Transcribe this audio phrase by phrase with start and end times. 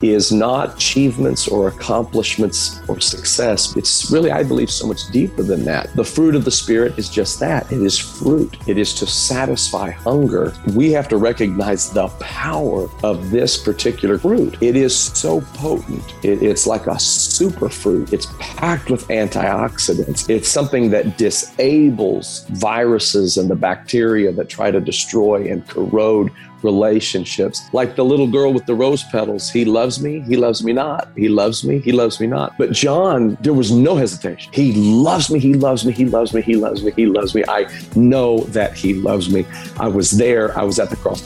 [0.00, 3.76] is not achievements or accomplishments or success.
[3.76, 5.94] It's really, I believe, so much deeper than that.
[5.94, 9.90] The fruit of the Spirit is just that it is fruit, it is to satisfy
[9.90, 10.54] hunger.
[10.74, 14.56] We have to recognize the power of this particular fruit.
[14.62, 18.12] It is so potent, it, it's like a super fruit.
[18.12, 20.28] It's packed with antioxidants.
[20.30, 26.30] It's something that disables viruses and the bacteria that try to destroy and corrode
[26.62, 27.68] relationships.
[27.72, 31.08] Like the little girl with the rose petals, he loves me, he loves me not.
[31.16, 32.56] He loves me, he loves me not.
[32.58, 34.52] But John, there was no hesitation.
[34.52, 37.44] He loves me, he loves me, he loves me, he loves me, he loves me.
[37.48, 37.66] I
[37.96, 39.44] know that he loves me.
[39.78, 41.22] I was there, I was at the cross.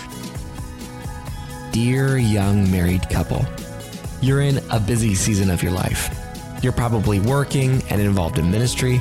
[1.73, 3.45] Dear young married couple,
[4.21, 6.17] you're in a busy season of your life.
[6.63, 9.01] You're probably working and involved in ministry.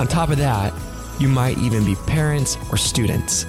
[0.00, 0.72] On top of that,
[1.20, 3.46] you might even be parents or students.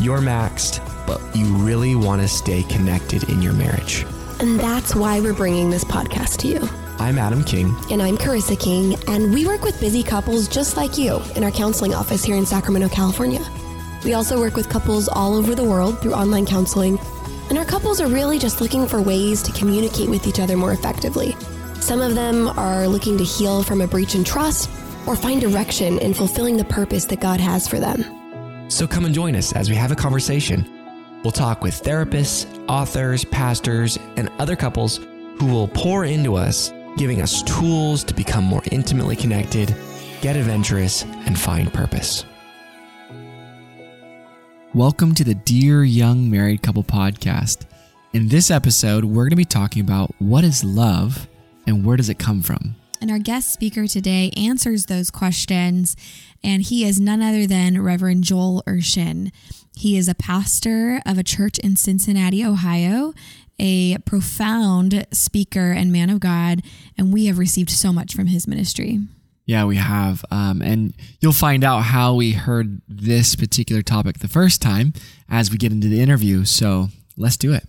[0.00, 4.04] You're maxed but you really want to stay connected in your marriage.
[4.40, 6.68] And that's why we're bringing this podcast to you.
[6.98, 7.74] I'm Adam King.
[7.90, 11.50] And I'm Carissa King, and we work with busy couples just like you in our
[11.50, 13.40] counseling office here in Sacramento, California.
[14.04, 16.98] We also work with couples all over the world through online counseling,
[17.48, 20.72] and our couples are really just looking for ways to communicate with each other more
[20.72, 21.34] effectively.
[21.80, 24.68] Some of them are looking to heal from a breach in trust
[25.06, 28.04] or find direction in fulfilling the purpose that God has for them.
[28.68, 30.78] So come and join us as we have a conversation
[31.24, 34.98] We'll talk with therapists, authors, pastors, and other couples
[35.38, 39.74] who will pour into us, giving us tools to become more intimately connected,
[40.20, 42.24] get adventurous, and find purpose.
[44.74, 47.66] Welcome to the Dear Young Married Couple podcast.
[48.12, 51.26] In this episode, we're going to be talking about what is love
[51.66, 52.76] and where does it come from.
[53.00, 55.96] And our guest speaker today answers those questions,
[56.42, 59.30] and he is none other than Reverend Joel Urshan.
[59.76, 63.14] He is a pastor of a church in Cincinnati, Ohio,
[63.60, 66.62] a profound speaker and man of God,
[66.96, 69.00] and we have received so much from his ministry.
[69.46, 70.24] Yeah, we have.
[70.30, 74.92] Um, and you'll find out how we heard this particular topic the first time
[75.28, 76.44] as we get into the interview.
[76.44, 77.64] So let's do it.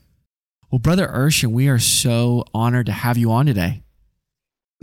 [0.72, 3.84] Well, Brother Urshan, we are so honored to have you on today.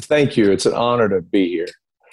[0.02, 0.50] Thank you.
[0.50, 1.66] It's an honor to be here.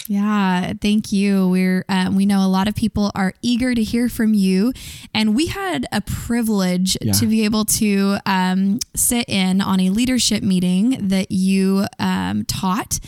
[0.08, 1.48] Yeah, thank you.
[1.48, 4.74] We're um, we know a lot of people are eager to hear from you,
[5.14, 7.14] and we had a privilege yeah.
[7.14, 13.00] to be able to um, sit in on a leadership meeting that you um, taught.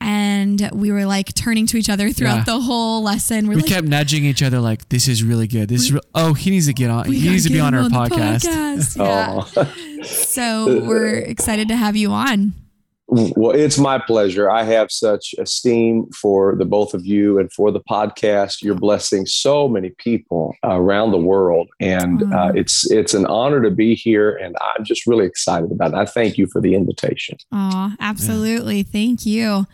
[0.00, 2.44] And we were like turning to each other throughout yeah.
[2.44, 3.48] the whole lesson.
[3.48, 5.68] We're we like, kept nudging each other, like, "This is really good.
[5.68, 7.06] This is re- oh, he needs to get on.
[7.06, 9.74] He needs to be on our on podcast." podcast.
[9.98, 10.04] Yeah.
[10.04, 12.52] so we're excited to have you on.
[13.10, 14.50] Well, it's my pleasure.
[14.50, 18.62] I have such esteem for the both of you and for the podcast.
[18.62, 23.70] You're blessing so many people around the world, and uh, it's it's an honor to
[23.70, 24.36] be here.
[24.36, 25.96] And I'm just really excited about it.
[25.96, 27.38] I thank you for the invitation.
[27.50, 28.78] Oh, absolutely!
[28.78, 28.92] Yeah.
[28.92, 29.66] Thank you.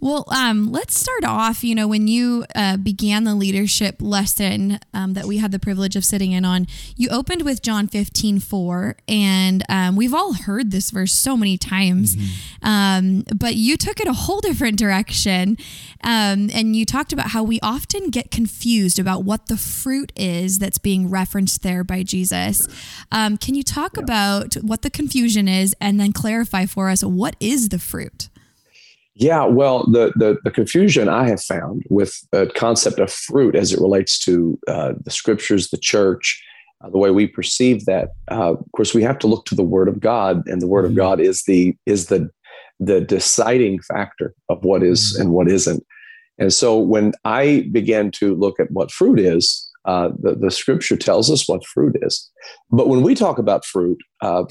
[0.00, 1.62] Well, um, let's start off.
[1.62, 5.96] You know, when you uh, began the leadership lesson um, that we had the privilege
[5.96, 6.66] of sitting in on,
[6.96, 12.16] you opened with John 15:4, and um, we've all heard this verse so many times.
[12.16, 15.56] Mm-hmm um, but you took it a whole different direction.
[16.04, 20.60] Um, and you talked about how we often get confused about what the fruit is
[20.60, 22.68] that's being referenced there by Jesus.
[23.10, 24.04] Um, can you talk yeah.
[24.04, 28.28] about what the confusion is and then clarify for us what is the fruit?
[29.14, 33.72] Yeah, well, the, the, the confusion I have found with the concept of fruit as
[33.72, 36.42] it relates to uh, the scriptures, the church,
[36.82, 38.10] uh, the way we perceive that.
[38.30, 40.84] Uh, of course, we have to look to the Word of God, and the Word
[40.84, 40.92] mm-hmm.
[40.92, 42.30] of God is the is the
[42.80, 45.22] the deciding factor of what is mm-hmm.
[45.22, 45.84] and what isn't.
[46.38, 50.98] And so when I began to look at what fruit is, Uh, the, the scripture
[50.98, 52.30] tells us what fruit is.
[52.68, 54.44] But when we talk about fruit, uh,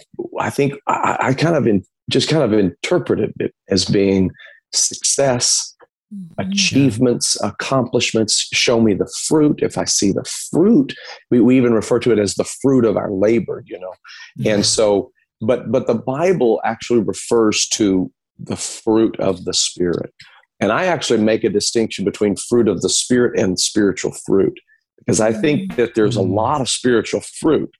[0.47, 4.31] I think I, I kind of in, just kind of interpreted it as being
[4.73, 5.75] success,
[6.11, 6.33] mm-hmm.
[6.41, 8.49] achievements, accomplishments.
[8.53, 9.61] Show me the fruit.
[9.61, 10.95] If I see the fruit,
[11.29, 13.93] we, we even refer to it as the fruit of our labor, you know.
[14.39, 14.47] Mm-hmm.
[14.51, 15.11] And so,
[15.41, 18.09] but but the Bible actually refers to
[18.39, 20.13] the fruit of the Spirit.
[20.59, 24.59] And I actually make a distinction between fruit of the Spirit and spiritual fruit
[24.97, 26.35] because I think that there's a mm.
[26.35, 27.71] lot of spiritual fruit.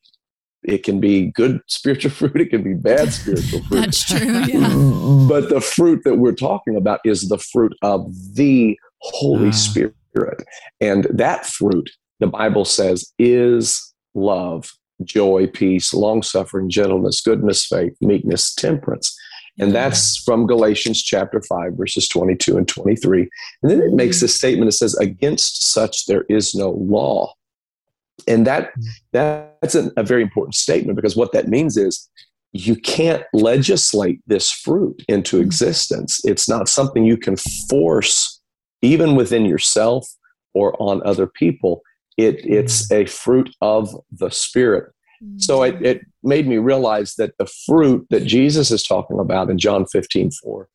[0.64, 3.82] It can be good spiritual fruit, it can be bad spiritual fruit.
[3.82, 4.20] That's true.
[4.48, 5.28] Yeah.
[5.28, 9.52] but the fruit that we're talking about is the fruit of the Holy ah.
[9.52, 10.44] Spirit.
[10.82, 11.90] And that fruit,
[12.20, 14.72] the Bible says, is love,
[15.04, 19.16] joy, peace, long suffering, gentleness, goodness, faith, meekness, temperance.
[19.60, 23.30] And that's from Galatians chapter 5, verses 22 and 23.
[23.62, 27.34] And then it makes this statement it says, Against such there is no law.
[28.28, 28.72] And that
[29.12, 32.10] that's a, a very important statement because what that means is
[32.52, 36.20] you can't legislate this fruit into existence.
[36.24, 37.38] It's not something you can
[37.70, 38.42] force
[38.82, 40.08] even within yourself
[40.54, 41.82] or on other people.
[42.18, 44.92] It, it's a fruit of the Spirit.
[45.38, 49.58] So it, it made me realize that the fruit that Jesus is talking about in
[49.58, 50.68] John 15, 4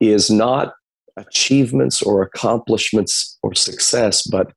[0.00, 0.74] is not
[1.16, 4.52] achievements or accomplishments or success, but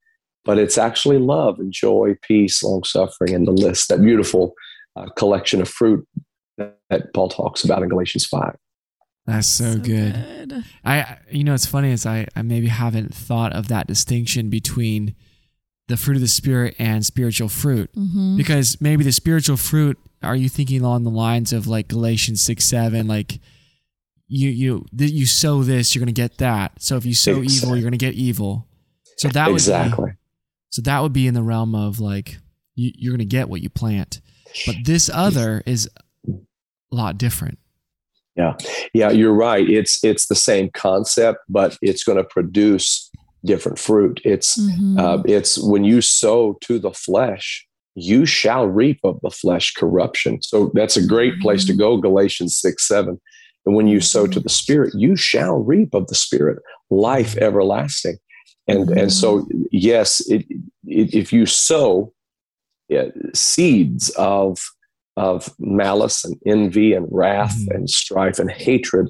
[0.45, 4.53] but it's actually love and joy, peace, long suffering, and the list, that beautiful
[4.95, 6.07] uh, collection of fruit
[6.59, 8.55] that, that, Paul talks about in Galatians 5.
[9.25, 10.13] That's so, so good.
[10.13, 10.63] good.
[10.85, 15.15] I, you know, it's funny is I, I maybe haven't thought of that distinction between
[15.87, 17.91] the fruit of the spirit and spiritual fruit.
[17.93, 18.37] Mm-hmm.
[18.37, 22.65] because maybe the spiritual fruit are you thinking along the lines of like galatians 6
[22.65, 23.39] 7 like
[24.27, 26.81] you you you sow this you're going to get that.
[26.81, 27.55] So if you sow exactly.
[27.55, 28.67] evil you're going to get evil.
[29.17, 30.17] So that exactly would be,
[30.69, 32.37] so that would be in the realm of like
[32.73, 34.21] you, you're going to get what you plant.
[34.65, 35.89] But this other is
[36.27, 36.31] a
[36.91, 37.59] lot different.
[38.35, 38.55] Yeah.
[38.93, 39.69] Yeah you're right.
[39.69, 43.11] It's it's the same concept but it's going to produce
[43.45, 44.19] different fruit.
[44.23, 44.99] It's mm-hmm.
[44.99, 47.65] uh, it's when you sow to the flesh,
[47.95, 50.41] you shall reap of the flesh corruption.
[50.41, 51.79] So that's a great place to mm-hmm.
[51.79, 51.97] go.
[51.97, 53.21] Galatians six seven.
[53.65, 54.43] And when you sow to mm-hmm.
[54.43, 56.59] the spirit, you shall reap of the spirit
[56.89, 58.17] life everlasting.
[58.67, 58.97] And mm-hmm.
[58.97, 60.45] and so yes, it,
[60.85, 62.13] it, if you sow
[62.89, 64.59] yeah, seeds of
[65.17, 67.75] of malice and envy and wrath mm-hmm.
[67.75, 69.09] and strife and hatred,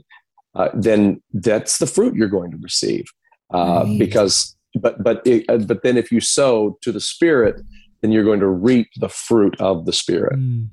[0.53, 3.05] uh, then that's the fruit you're going to receive
[3.53, 3.99] uh, right.
[3.99, 7.61] because but but it, uh, but then if you sow to the spirit
[8.01, 10.67] then you're going to reap the fruit of the spirit mm.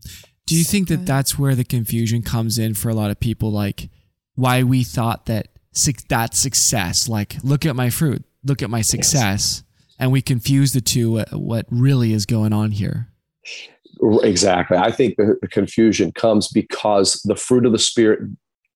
[0.47, 3.51] do you think that that's where the confusion comes in for a lot of people
[3.51, 3.89] like
[4.35, 5.49] why we thought that
[6.09, 9.95] that success like look at my fruit look at my success yes.
[9.99, 13.09] and we confuse the two uh, what really is going on here
[14.23, 18.21] exactly i think the, the confusion comes because the fruit of the spirit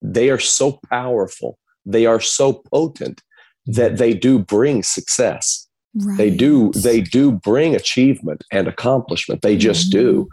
[0.01, 3.23] they are so powerful they are so potent
[3.67, 5.67] that they do bring success.
[5.95, 6.17] Right.
[6.19, 9.43] They do they do bring achievement and accomplishment.
[9.43, 9.99] They just mm-hmm.
[9.99, 10.29] do.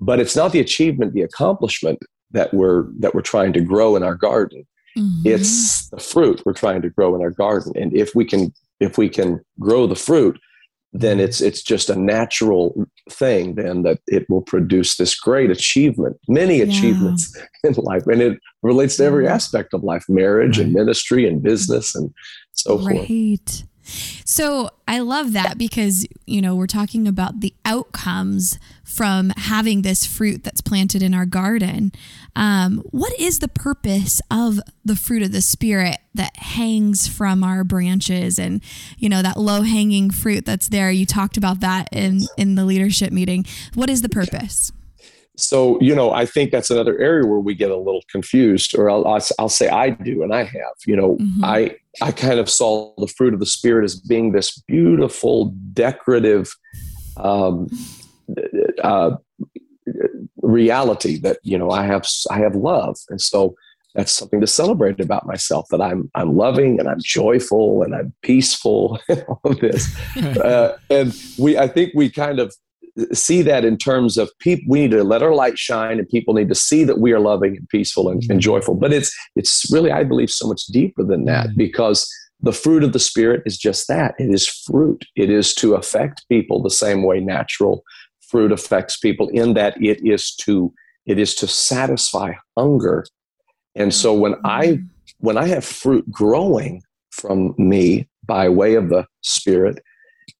[0.00, 2.00] But it's not the achievement, the accomplishment
[2.32, 4.66] that we're that we're trying to grow in our garden.
[4.98, 5.22] Mm-hmm.
[5.24, 7.72] It's the fruit we're trying to grow in our garden.
[7.76, 10.38] And if we can if we can grow the fruit,
[10.94, 16.16] then it's it's just a natural thing then that it will produce this great achievement
[16.28, 16.64] many yeah.
[16.64, 21.42] achievements in life and it relates to every aspect of life marriage and ministry and
[21.42, 22.14] business and
[22.54, 23.06] so right.
[23.06, 29.82] forth so I love that because, you know, we're talking about the outcomes from having
[29.82, 31.92] this fruit that's planted in our garden.
[32.34, 37.64] Um, what is the purpose of the fruit of the Spirit that hangs from our
[37.64, 38.62] branches and,
[38.98, 40.90] you know, that low hanging fruit that's there?
[40.90, 43.44] You talked about that in, in the leadership meeting.
[43.74, 44.72] What is the purpose?
[45.36, 48.88] so you know i think that's another area where we get a little confused or
[48.88, 51.44] i'll, I'll say i do and i have you know mm-hmm.
[51.44, 56.54] i i kind of saw the fruit of the spirit as being this beautiful decorative
[57.16, 57.68] um,
[58.82, 59.16] uh,
[60.42, 62.96] reality that you know i have i have love.
[63.08, 63.54] And so
[63.94, 68.12] that's something to celebrate about myself that i'm i'm loving and i'm joyful and i'm
[68.22, 69.94] peaceful and all of this.
[70.44, 72.54] Uh, and we i think we kind of
[73.12, 76.34] see that in terms of people we need to let our light shine and people
[76.34, 78.38] need to see that we are loving and peaceful and, and mm-hmm.
[78.38, 81.56] joyful but it's it's really i believe so much deeper than that mm-hmm.
[81.56, 82.08] because
[82.40, 86.24] the fruit of the spirit is just that it is fruit it is to affect
[86.28, 87.82] people the same way natural
[88.28, 90.72] fruit affects people in that it is to
[91.06, 93.04] it is to satisfy hunger
[93.74, 94.84] and so when i mm-hmm.
[95.18, 99.82] when i have fruit growing from me by way of the spirit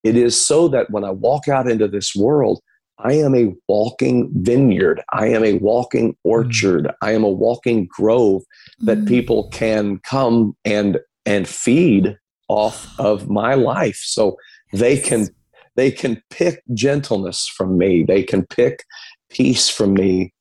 [0.04, 2.60] it is so that when I walk out into this world,
[2.98, 5.02] I am a walking vineyard.
[5.12, 6.92] I am a walking orchard.
[7.02, 8.42] I am a walking grove
[8.80, 9.08] that Mm.
[9.08, 12.16] people can come and and feed
[12.48, 14.00] off of my life.
[14.04, 14.36] So
[14.72, 15.28] they can
[15.76, 18.04] they can pick gentleness from me.
[18.04, 18.84] They can pick
[19.30, 20.32] peace from me.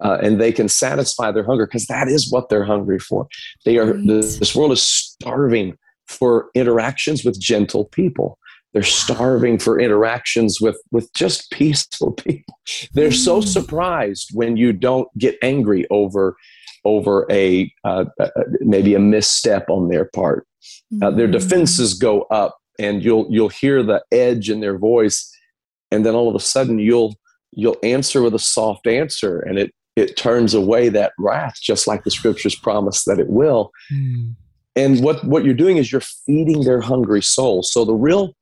[0.00, 3.26] Uh, and they can satisfy their hunger because that is what they're hungry for.
[3.64, 5.78] They are this, this world is starving
[6.08, 8.36] for interactions with gentle people.
[8.74, 12.58] They're starving for interactions with with just peaceful people.
[12.92, 13.46] They're so Mm.
[13.46, 16.36] surprised when you don't get angry over
[16.84, 18.04] over a uh,
[18.60, 20.46] maybe a misstep on their part.
[21.02, 21.32] Uh, their Mm.
[21.32, 25.30] defenses go up, and you'll you'll hear the edge in their voice,
[25.90, 27.14] and then all of a sudden you'll
[27.52, 32.02] you'll answer with a soft answer, and it it turns away that wrath, just like
[32.02, 33.70] the scriptures promise that it will.
[33.88, 34.30] Hmm.
[34.74, 37.62] And what what you're doing is you're feeding their hungry soul.
[37.62, 38.34] So the real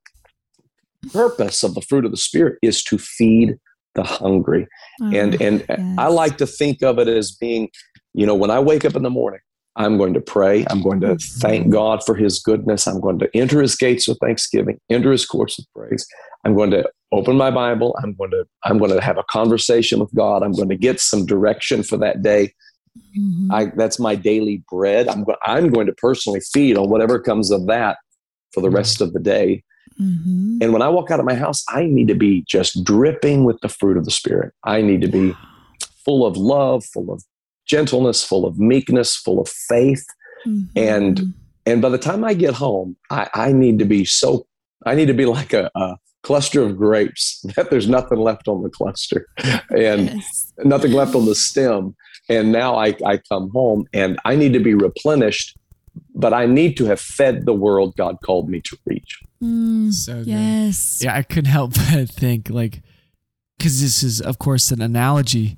[1.13, 3.57] purpose of the fruit of the spirit is to feed
[3.95, 4.67] the hungry
[5.13, 5.95] and Oh, and yes.
[5.99, 7.69] I like to think of it as being,
[8.15, 9.41] you know, when I wake up in the morning,
[9.77, 10.65] I'm going to pray.
[10.71, 11.41] I'm going to Mm-hmm.
[11.41, 12.87] thank God for His goodness.
[12.87, 16.07] I'm going to enter His gates with thanksgiving, enter His courts with praise.
[16.45, 17.95] I'm going to open my Bible.
[18.03, 20.43] I'm going to I'm going to have a conversation with God.
[20.43, 22.53] I'm going to get some direction for that day.
[23.19, 23.49] Mhm.
[23.51, 25.09] I that's my daily bread.
[25.09, 27.99] I'm go- I'm going to personally feed on whatever comes of that
[28.55, 29.63] for the rest of the day.
[30.03, 30.59] Mhm.
[30.63, 33.59] And when I walk out of my house, I need to be just dripping with
[33.63, 34.53] the fruit of the Spirit.
[34.65, 35.33] I need to be
[36.05, 37.23] full of love, full of
[37.67, 40.05] gentleness, full of meekness, full of faith.
[40.75, 41.33] and- Mhm.
[41.67, 44.45] And by the time I get home, I, I need to be so,
[44.85, 48.63] I need to be like a, a cluster of grapes that there's nothing left on
[48.65, 49.29] the cluster
[49.71, 50.53] and Yes.
[50.65, 51.95] nothing left on the stem.
[52.29, 55.57] And now I, I come home and I need to be replenished,
[56.15, 59.21] but I need to have fed the world God called me to reach.
[59.43, 60.27] Mm, So good.
[60.29, 61.01] yes.
[61.03, 62.83] Yeah, I couldn't help but think like,
[63.59, 65.57] because this is of course an analogy,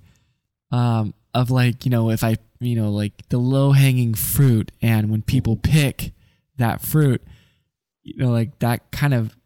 [0.71, 5.11] um, of like you know if I you know like the low hanging fruit, and
[5.11, 6.13] when people pick
[6.57, 7.23] that fruit,
[8.03, 9.37] you know like that kind of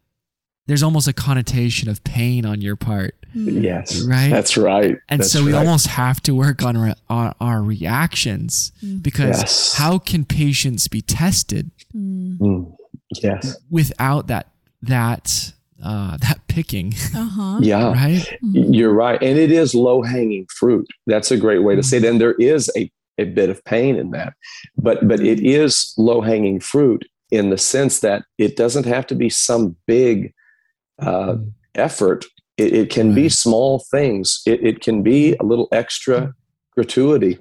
[0.69, 3.61] there's almost a connotation of pain on your part, Mm.
[3.63, 4.01] Yes.
[4.01, 4.29] Right.
[4.31, 4.97] That's right.
[5.09, 5.59] and That's so we right.
[5.59, 9.03] almost have to work on our, on our reactions Mm.
[9.03, 9.73] because Yes.
[9.75, 12.37] how can patience be tested Mm.
[12.39, 12.75] Mm.
[13.23, 13.55] Yes.
[13.69, 14.47] without that
[14.81, 17.59] that uh, that picking, Uh-huh.
[17.71, 17.91] Yeah.
[17.93, 18.25] right?
[18.43, 18.75] Mhm.
[18.75, 19.21] You're right.
[19.21, 20.85] And it is low hanging fruit.
[21.07, 22.03] That's a great way to say it.
[22.03, 24.33] And there is a, a bit of pain in that.
[24.77, 29.15] But but it is low hanging fruit in the sense that it doesn't have to
[29.15, 30.33] be some big
[31.01, 31.35] uh,
[31.75, 32.25] effort.
[32.57, 34.41] It, it can be small things.
[34.45, 36.33] It, it can be a little extra
[36.75, 37.39] gratuity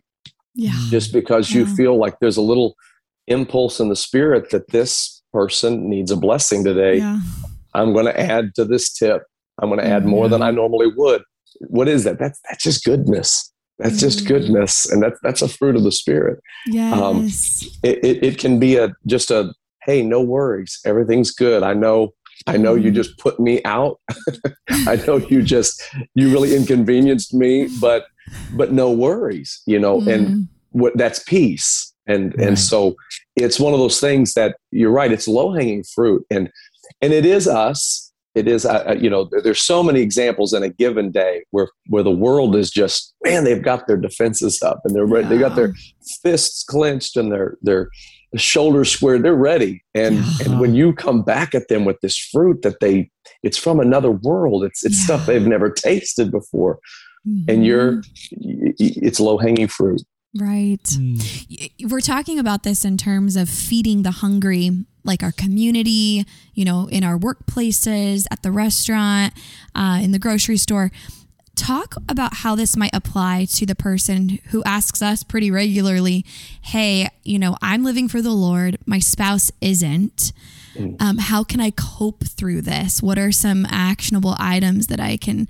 [0.55, 0.73] Yeah.
[0.91, 1.75] just because you Yeah.
[1.75, 2.75] feel like there's a little
[3.27, 6.99] impulse in the spirit that this person needs a blessing today.
[6.99, 7.21] Yeah.
[7.75, 9.23] I'm going to add to this tip.
[9.61, 11.23] I'm going to add more than I normally would.
[11.61, 12.19] What is that?
[12.19, 13.53] That's that's just goodness.
[13.81, 14.29] That's just Mhm.
[14.29, 16.41] goodness, and that's that's a fruit of the spirit.
[16.93, 17.65] Um, Yes.
[17.83, 19.53] It, it it can be a just a
[19.85, 21.63] hey, no worries, everything's good.
[21.63, 22.13] I know.
[22.49, 22.95] I know you Mhm.
[22.95, 24.01] just put me out.
[24.87, 25.83] I know you just
[26.15, 28.05] you really inconvenienced me, but
[28.51, 30.01] but no worries, you know.
[30.07, 30.49] And Mm.
[30.73, 32.49] what that's peace and Right.
[32.49, 32.95] and so
[33.37, 36.51] it's one of those things that you're right it's low hanging fruit and
[37.01, 40.69] and it is us it is uh, you know there's so many examples in a
[40.69, 44.95] given day where where the world is just man they've got their defenses up and
[44.95, 45.73] they're ready they got their
[46.23, 47.89] fists clenched and their
[48.33, 50.33] their shoulders squared they're ready and Yeah.
[50.45, 53.11] and when you come back at them with this fruit that they
[53.43, 55.05] it's from another world it's it's Yeah.
[55.05, 56.79] stuff they've never tasted before
[57.49, 58.05] and you're Mhm.
[58.41, 60.03] y- y- it's low hanging fruit
[60.39, 60.83] right.
[60.85, 61.91] Mm.
[61.91, 66.87] We're talking about this in terms of feeding the hungry, like our community, you know,
[66.89, 69.33] in our workplaces, at the restaurant,
[69.75, 70.93] uh, in the grocery store.
[71.59, 76.25] Talk about how this might apply to the person who asks us pretty regularly,
[76.63, 80.33] Hey, you know, I'm living for the Lord, my spouse isn't.
[81.01, 83.03] Um, how can I cope through this?
[83.03, 85.49] What are some actionable items that I can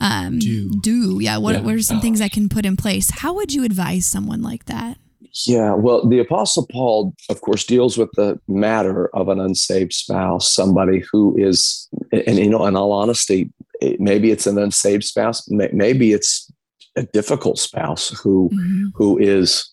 [0.00, 1.18] um, Do.
[1.20, 1.38] Yeah.
[1.38, 1.60] What, Yeah.
[1.62, 3.10] what are some things I can put in place?
[3.10, 4.98] How would you advise someone like that?
[5.46, 10.52] Yeah, well, the Apostle Paul, of course, deals with the matter of an unsaved spouse,
[10.52, 13.50] somebody who is, and you know, in all honesty,
[13.80, 16.50] it- maybe it's an unsaved spouse, may- maybe it's
[16.96, 18.84] a difficult spouse who Mhm.
[18.94, 19.70] who is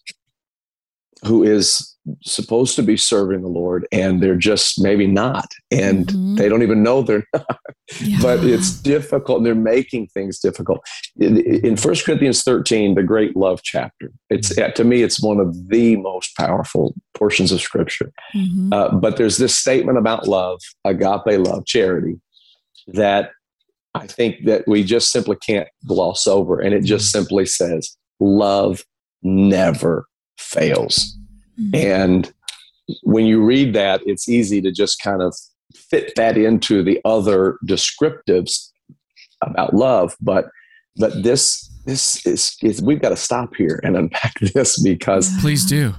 [1.25, 6.37] who is supposed to be serving the Lord, and they're just maybe not, and Mhm.
[6.37, 7.59] they don't even know they're not
[8.01, 8.17] Yeah.
[8.21, 10.79] but it's difficult and they're making things difficult
[11.19, 15.95] in, 1 corinthians 13 the great love chapter it's to me it's one of the
[15.97, 18.73] most powerful portions of scripture Mhm.
[18.73, 22.15] uh, but there's this statement about love agape love charity
[22.87, 23.31] that
[23.95, 26.59] I think that we just simply can't gloss over.
[26.59, 27.23] And it just mm-hmm.
[27.23, 28.83] simply says, love
[29.23, 31.17] never fails.
[31.59, 31.75] Mm-hmm.
[31.75, 32.33] And
[33.03, 35.35] when you read that, it's easy to just kind of
[35.73, 38.69] fit that into the other descriptives
[39.41, 40.15] about love.
[40.21, 40.49] But
[40.97, 45.65] but this this is, is we've got to stop here and unpack this because please
[45.65, 45.93] do.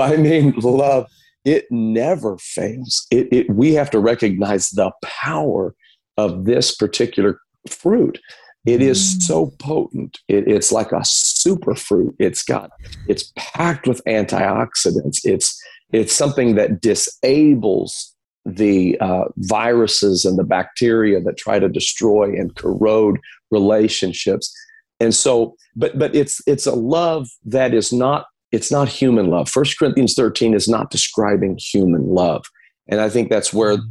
[0.00, 1.06] I mean, love
[1.44, 3.06] it never fails.
[3.10, 5.74] It, it we have to recognize the power
[6.18, 8.18] of this particular fruit.
[8.66, 9.22] It is mm.
[9.22, 10.18] so potent.
[10.28, 12.14] It, it's like a super fruit.
[12.18, 12.70] It's got
[13.06, 15.20] it's packed with antioxidants.
[15.24, 15.58] It's
[15.92, 22.54] it's something that disables the uh, viruses and the bacteria that try to destroy and
[22.56, 23.18] corrode
[23.50, 24.52] relationships.
[25.00, 29.48] And so, but but it's it's a love that is not it's not human love.
[29.48, 32.44] First Corinthians 13 is not describing human love.
[32.88, 33.84] And I think that's where mm.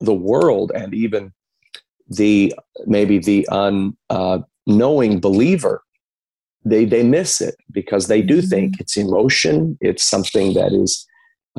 [0.00, 1.32] the world and even
[2.08, 2.54] the
[2.86, 5.82] maybe the unknowing uh, believer
[6.64, 8.48] they they miss it because they do mm-hmm.
[8.48, 11.06] think it's emotion it's something that is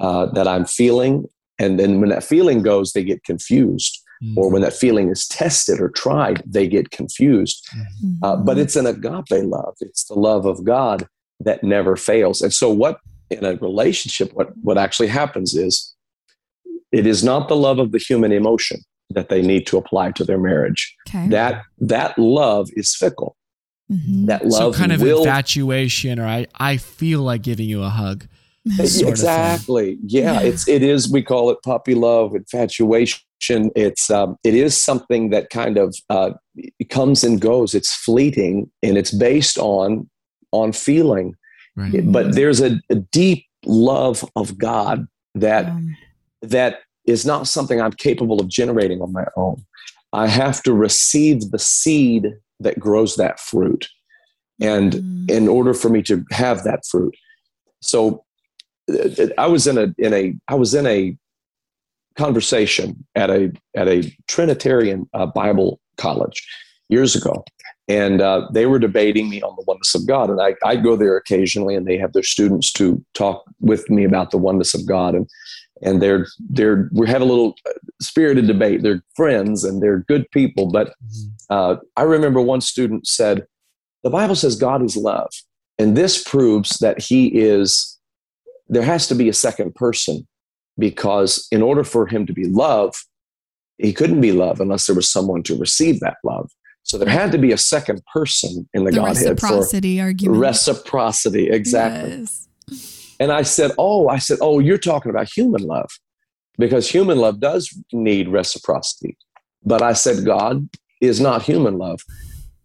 [0.02, 1.26] uh, that i'm feeling
[1.58, 4.38] and then when that feeling goes they get confused mm-hmm.
[4.38, 8.24] or when that feeling is tested or tried they get confused mm-hmm.
[8.24, 11.08] uh, but it's an agape love it's the love of god
[11.40, 15.94] that never fails and so what in a relationship what what actually happens is
[16.92, 18.80] it is not the love of the human emotion
[19.10, 20.96] that they need to apply to their marriage.
[21.08, 21.28] Okay.
[21.30, 23.36] That that love is fickle.
[23.92, 24.26] Mm-hmm.
[24.26, 27.90] That love so kind of will, infatuation, or I I feel like giving you a
[27.90, 28.28] hug.
[28.80, 29.98] exactly.
[30.04, 31.12] Yeah, it's it is.
[31.12, 33.24] We call it puppy love, infatuation.
[33.76, 36.32] It's um, it is something that kind of uh,
[36.90, 37.74] comes and goes.
[37.74, 40.08] It's fleeting, and it's based on
[40.52, 41.36] on feeling.
[41.76, 42.12] Right.
[42.12, 45.96] But there's a, a, deep love of God that um.
[46.42, 49.64] that is not something I'm capable of generating on my own.
[50.14, 53.88] I have to receive the seed that grows that fruit.
[54.62, 55.32] And mm.
[55.32, 57.16] in order for me to have that fruit.
[57.82, 58.26] So
[59.38, 61.16] I was in a in a I was in a
[62.16, 66.46] conversation at a at a Trinitarian uh, Bible college
[66.90, 67.44] years ago,
[67.88, 70.30] and uh, they were debating me on the oneness of God.
[70.30, 74.04] And I I go there occasionally, and they have their students to talk with me
[74.04, 75.16] about the oneness of God.
[75.16, 75.30] And
[75.82, 77.56] and they're they're we have a little
[78.02, 78.82] spirited debate.
[78.84, 81.30] They're friends and they're good people, but mm-hmm.
[81.50, 83.46] uh, I remember one student said,
[84.04, 85.32] "The Bible says God is love,
[85.78, 87.98] and this proves that He is."
[88.72, 90.28] There has to be a second person
[90.78, 92.96] because in order for Him to be love,
[93.78, 96.52] He couldn't be love unless there was someone to receive that love.
[96.84, 100.40] So there had to be a second person in the, the Godhead reciprocity for argument.
[100.40, 102.20] Reciprocity, exactly.
[102.20, 102.49] Yes.
[103.20, 105.90] And I said, Oh, I said, Oh, you're talking about human love
[106.58, 109.18] because human love does need reciprocity.
[109.64, 110.70] But I said, God
[111.02, 112.02] is not human love.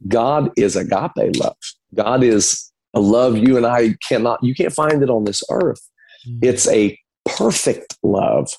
[0.09, 1.57] God is agape love.
[1.95, 5.81] God is a love you and I cannot, you can't find it on this earth.
[6.29, 6.39] Mm.
[6.43, 8.51] It's a perfect love.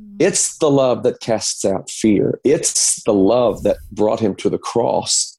[0.00, 0.16] Mm.
[0.20, 2.40] It's the love that casts out fear.
[2.44, 5.38] It's the love that brought him to the cross.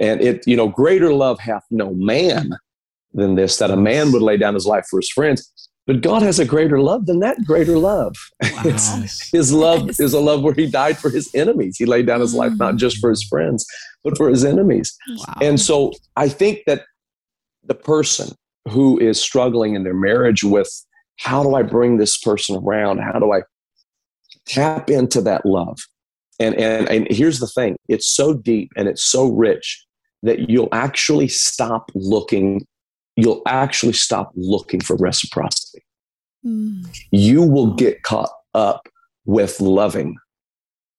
[0.00, 2.56] And it, you know, greater love hath no man
[3.16, 5.52] than this, that a man would lay down his life for his friends.
[5.86, 8.16] But God has a greater love than that greater love.
[8.42, 8.62] Wow.
[9.32, 11.76] his love is a love where he died for his enemies.
[11.78, 12.78] He laid down his life not mm.
[12.78, 13.64] just for his friends,
[14.02, 14.96] but for his enemies.
[15.08, 15.34] Wow.
[15.40, 16.84] And so I think that
[17.62, 18.34] the person
[18.68, 20.68] who is struggling in their marriage with
[21.18, 22.98] how do I bring this person around?
[22.98, 23.42] How do I
[24.44, 25.78] tap into that love?
[26.40, 29.86] And, and, and here's the thing it's so deep and it's so rich
[30.22, 32.66] that you'll actually stop looking
[33.16, 35.82] you'll actually stop looking for reciprocity.
[36.44, 36.86] Mm.
[37.10, 38.88] You will get caught up
[39.24, 40.16] with loving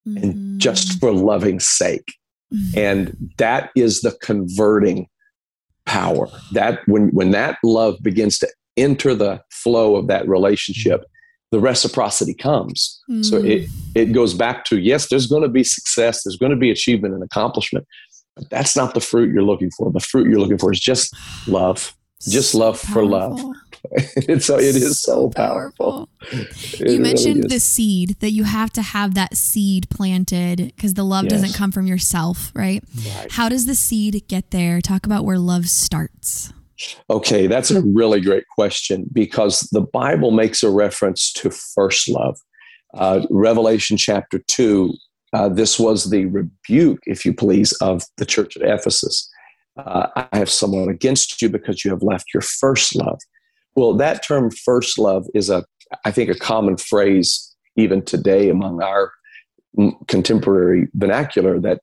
[0.08, 0.24] mm-hmm.
[0.24, 2.14] and just for loving's sake.
[2.54, 2.80] Mm-hmm.
[2.80, 5.08] And that is the converting
[5.86, 6.28] power.
[6.54, 11.06] That when when that love begins to enter the flow of that relationship,
[11.52, 13.02] the reciprocity comes.
[13.10, 13.26] Mm.
[13.26, 16.58] So it it goes back to yes, there's going to be success, there's going to
[16.58, 17.86] be achievement and accomplishment,
[18.36, 19.92] but that's not the fruit you're looking for.
[19.92, 21.14] The fruit you're looking for is just
[21.48, 22.94] love just so love powerful.
[22.94, 23.56] for love.
[23.92, 26.10] it's so it is so, so powerful.
[26.20, 26.88] powerful.
[26.88, 31.04] You mentioned really the seed that you have to have that seed planted because the
[31.04, 31.34] love yes.
[31.34, 32.84] doesn't come from yourself, right?
[33.16, 33.32] right?
[33.32, 34.82] How does the seed get there?
[34.82, 36.54] Talk about where love starts.
[37.10, 42.38] Okay, that's a really great question because the Bible makes a reference to first love.
[42.94, 44.94] Uh, Revelation chapter 2,
[45.34, 49.30] uh, this was the rebuke, if you please, of the church at Ephesus
[49.78, 53.20] uh, I have someone against you because you have left your first love.
[53.76, 55.64] Well, that term first love is a,
[56.06, 59.12] I think, a common phrase even today among our
[60.08, 61.82] contemporary vernacular that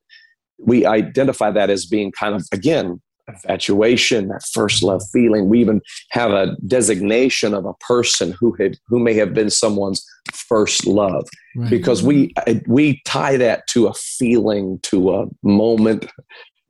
[0.59, 5.49] we identify that as being kind of again infatuation, that first love feeling.
[5.49, 5.81] We even
[6.11, 11.27] have a designation of a person who had who may have been someone's first love,
[11.57, 11.71] right.
[11.71, 12.35] because we
[12.67, 16.07] we tie that to a feeling, to a moment,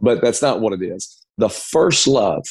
[0.04, 1.24] but that's not what it is.
[1.38, 2.44] The first love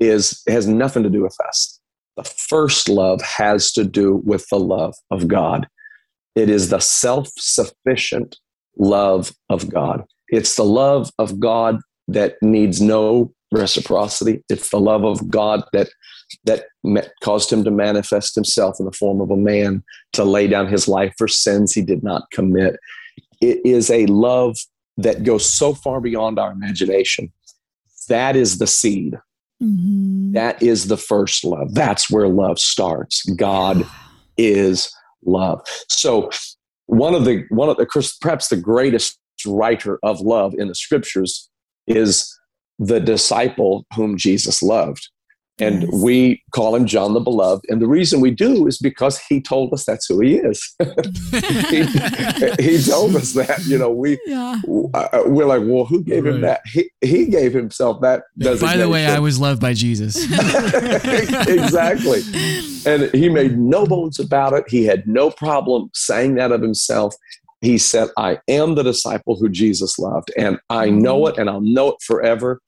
[0.00, 1.80] is has nothing to do with us.
[2.16, 5.68] The first love has to do with the love of God.
[6.34, 8.36] It is the self sufficient
[8.78, 10.04] love of God.
[10.28, 14.42] It's the love of God that needs no reciprocity.
[14.48, 15.88] It's the love of God that
[16.44, 16.66] that
[17.22, 20.88] caused him to manifest himself in the form of a man to lay down his
[20.88, 22.76] life for sins he did not commit.
[23.40, 24.56] It is a love
[24.96, 27.32] that goes so far beyond our imagination.
[28.08, 29.18] That is the seed.
[29.62, 30.32] Mm-hmm.
[30.32, 31.74] That is the first love.
[31.74, 33.24] That's where love starts.
[33.30, 33.86] God
[34.36, 35.60] is love.
[35.88, 36.30] So
[36.86, 37.86] one of the one of the
[38.20, 41.48] perhaps the greatest writer of love in the scriptures
[41.86, 42.32] is
[42.78, 45.08] the disciple whom Jesus loved.
[45.58, 46.02] And yes.
[46.02, 47.64] we call him John the Beloved.
[47.68, 50.74] And the reason we do is because he told us that's who he is.
[51.70, 51.84] he,
[52.62, 54.60] he, told us that, you know, we, yeah.
[54.92, 56.34] uh, we're like, well, who gave right.
[56.34, 56.60] him that?
[56.66, 58.24] He, he gave himself that.
[58.36, 60.24] By the way, I was loved by Jesus.
[61.48, 62.20] exactly.
[62.84, 64.64] And he made no bones about it.
[64.68, 67.14] He had no problem saying that of himself.
[67.62, 71.32] He said, I am the disciple who Jesus loved, and I know mm-hmm.
[71.34, 72.60] it, and I'll know it forever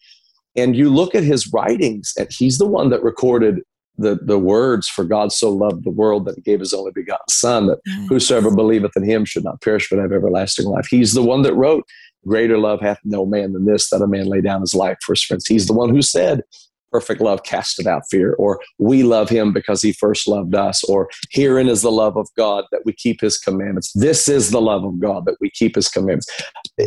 [0.57, 3.61] and you look at his writings, and he's the one that recorded
[3.99, 7.29] the, the words, For God so loved the world that he gave his only begotten
[7.29, 8.09] Son, that yes.
[8.09, 10.87] whosoever believeth in him should not perish but have everlasting life.
[10.89, 11.85] He's the one that wrote,
[12.27, 15.13] Greater love hath no man than this, that a man lay down his life for
[15.13, 15.47] his friends.
[15.47, 16.43] He's the one who said,
[16.91, 21.11] Perfect love casteth out fear, or we love him because he first loved us, or
[21.31, 23.93] herein is the love of God that we keep his commandments.
[23.93, 26.31] This is the love of God that we keep his commandments.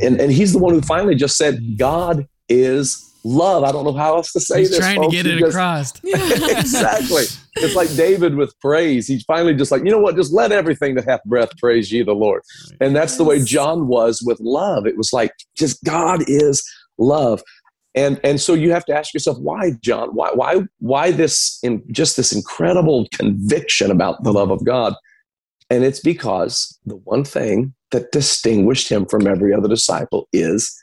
[0.02, 1.78] And, and he's the one who finally just said.
[1.78, 3.64] God is love.
[3.64, 4.80] I don't know how else to say He's this.
[4.80, 5.16] Trying folks.
[5.16, 5.94] to get it just, across.
[6.04, 7.24] exactly.
[7.58, 9.08] It's like David with praise.
[9.08, 10.16] He's finally just like, you know what?
[10.16, 12.42] Just let everything that hath breath praise ye the Lord.
[12.80, 14.88] And that's the way John was with love.
[14.88, 16.64] It was like just God is
[16.98, 17.42] love.
[17.94, 20.10] And and so you have to ask yourself, why, John?
[20.10, 24.94] Why why why this in just this incredible conviction about the love of God?
[25.70, 30.74] And it's because the one thing that distinguished him from every other disciple is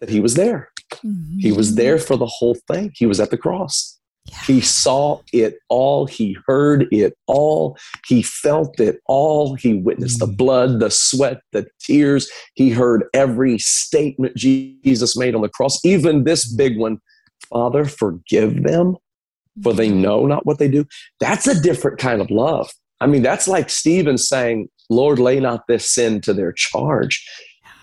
[0.00, 0.67] that he was there.
[0.90, 1.38] Mm-hmm.
[1.38, 2.92] He was there for the whole thing.
[2.94, 3.98] He was at the cross.
[4.26, 4.38] Yeah.
[4.46, 6.06] He saw it all.
[6.06, 7.78] He heard it all.
[8.06, 9.54] He felt it all.
[9.54, 10.30] He witnessed mm-hmm.
[10.30, 10.38] the mm.
[10.38, 12.28] blood, the sweat, the tears.
[12.54, 17.00] He heard every statement Jesus made on the cross, even this big one
[17.48, 18.96] Father, forgive them,
[19.62, 20.02] for they mm-hmm.
[20.02, 20.84] know not what they do.
[21.20, 22.70] That's a different kind of love.
[23.00, 27.24] I mean, that's like Stephen saying, Lord, lay not this sin to their charge.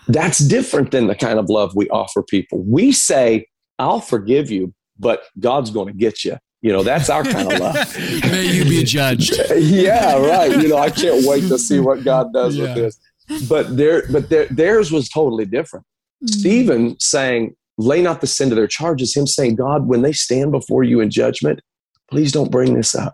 [0.07, 2.63] That's different than the kind of love we offer people.
[2.63, 3.47] We say,
[3.79, 6.37] I'll forgive you, but God's going to get you.
[6.61, 7.75] You know, that's our kind of love.
[8.23, 9.39] May you be judged.
[9.55, 10.51] yeah, right.
[10.51, 12.63] You know, I can't wait to see what God does yeah.
[12.63, 12.99] with this.
[13.47, 15.85] But there, but there, theirs was totally different.
[16.23, 16.29] Mm.
[16.29, 20.51] Stephen saying, lay not the sin to their charges, him saying, God, when they stand
[20.51, 21.61] before you in judgment,
[22.09, 23.13] please don't bring this up.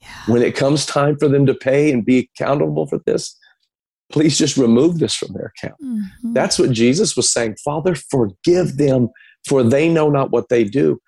[0.00, 0.08] Yeah.
[0.26, 3.34] When it comes time for them to pay and be accountable for this,
[4.10, 5.80] please just remove this from their account.
[5.82, 6.32] Mm-hmm.
[6.32, 7.56] That's what Jesus was saying.
[7.64, 9.08] Father, forgive them,
[9.46, 11.00] for they know not what they do.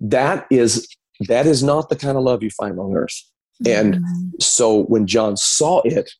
[0.00, 0.86] That is
[1.28, 3.22] that is not the kind of love you find on earth.
[3.64, 3.92] Mm-hmm.
[3.92, 4.04] And
[4.40, 6.10] so when John saw it,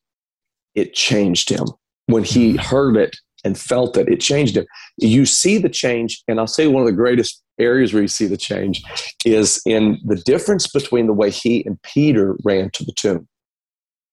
[0.75, 1.65] it changed him.
[2.07, 4.65] When he heard it and felt it, it changed him.
[4.97, 8.25] You see the change, and I'll say one of the greatest areas where you see
[8.25, 8.81] the change
[9.25, 13.27] is in the difference between the way he and Peter ran to the tomb.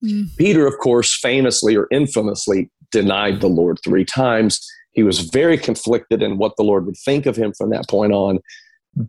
[0.05, 0.37] Mm.
[0.37, 4.67] Peter, of course, famously or infamously denied the Lord three times.
[4.93, 8.13] He was very conflicted in what the Lord would think of him from that point
[8.13, 8.39] on.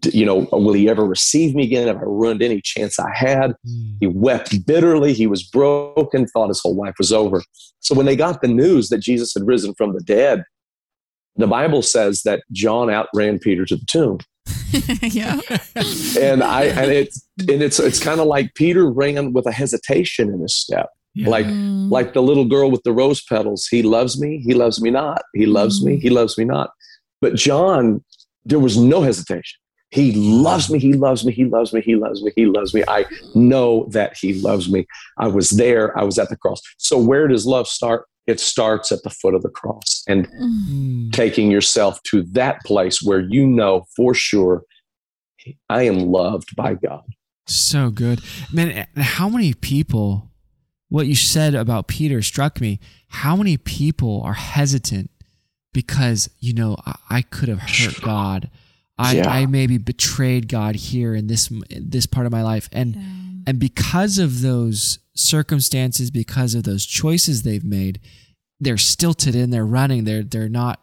[0.04, 1.88] You know, will he ever receive me again?
[1.88, 3.56] Have I ruined any chance I had?
[3.68, 3.98] Mm.
[4.00, 5.14] He wept bitterly.
[5.14, 7.42] He was broken, thought his whole life was over.
[7.80, 10.44] So when they got the news that Jesus had risen from the dead,
[11.36, 14.20] the Bible says that John outran Peter to the tomb.
[15.02, 15.40] yeah.
[16.20, 20.34] and I and it's and it's it's kind of like Peter ran with a hesitation
[20.34, 20.90] in his step.
[21.14, 21.30] Yeah.
[21.30, 21.92] Like mm.
[21.92, 23.68] like the little girl with the rose petals.
[23.68, 25.24] He loves me, he loves me not.
[25.34, 25.88] He loves mm.
[25.88, 26.72] me, he loves me not.
[27.20, 28.04] But John,
[28.46, 29.58] there was no hesitation.
[29.92, 32.82] He loves me, he loves me, he loves me, he loves me, he loves me.
[32.88, 34.88] I know that he loves me.
[35.18, 36.62] I was there, I was at the cross.
[36.78, 38.08] So where does love start?
[38.28, 41.12] It starts at the foot of the cross and mm.
[41.12, 44.64] taking yourself to that place where you know for sure
[45.70, 47.04] I am loved by God.
[47.48, 48.22] So good.
[48.54, 50.32] Man, how many people
[50.92, 52.78] what you said about Peter struck me.
[53.08, 55.10] How many people are hesitant
[55.74, 58.50] because, you know, I, I could have hurt God.
[58.98, 59.30] I, Yeah.
[59.30, 62.70] I maybe betrayed God here in this this part of my life.
[62.74, 63.02] And Yeah.
[63.48, 68.00] and because of those circumstances, because of those choices they've made,
[68.60, 70.04] they're stilted in they're running.
[70.04, 70.80] They're they're not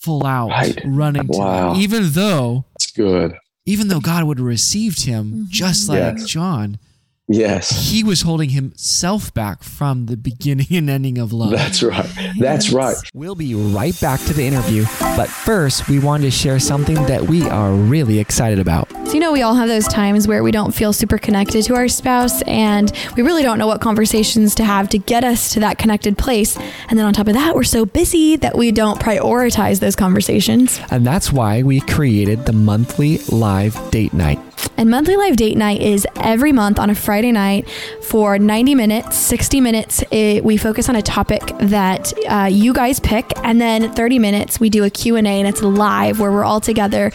[0.00, 0.78] full out Right.
[0.84, 1.76] running to Wow.
[1.76, 3.34] Even though It's good.
[3.66, 5.48] even though God would have received him Mhm.
[5.48, 6.24] just like Yes.
[6.26, 6.78] John,
[7.26, 7.90] Yes.
[7.90, 11.52] he was holding himself back from the beginning and ending of love.
[11.52, 12.06] That's right.
[12.38, 12.96] That's right.
[13.14, 17.26] We'll be right back to the interview, but first, we wanted to share something that
[17.26, 18.90] we are really excited about.
[19.34, 21.74] So, you know, we all have those times where we don't feel super connected to
[21.74, 25.60] our spouse and we really don't know what conversations to have to get us to
[25.60, 26.56] that connected place.
[26.88, 30.80] And then on top of that, we're so busy that we don't prioritize those conversations.
[30.90, 34.38] And that's why we created the monthly live date night.
[34.76, 37.68] And monthly live date night is every month on a Friday night
[38.02, 40.04] for 90 minutes, 60 minutes.
[40.10, 44.60] It, we focus on a topic that uh, you guys pick, and then 30 minutes
[44.60, 47.10] we do a Q&A and it's live where we're all together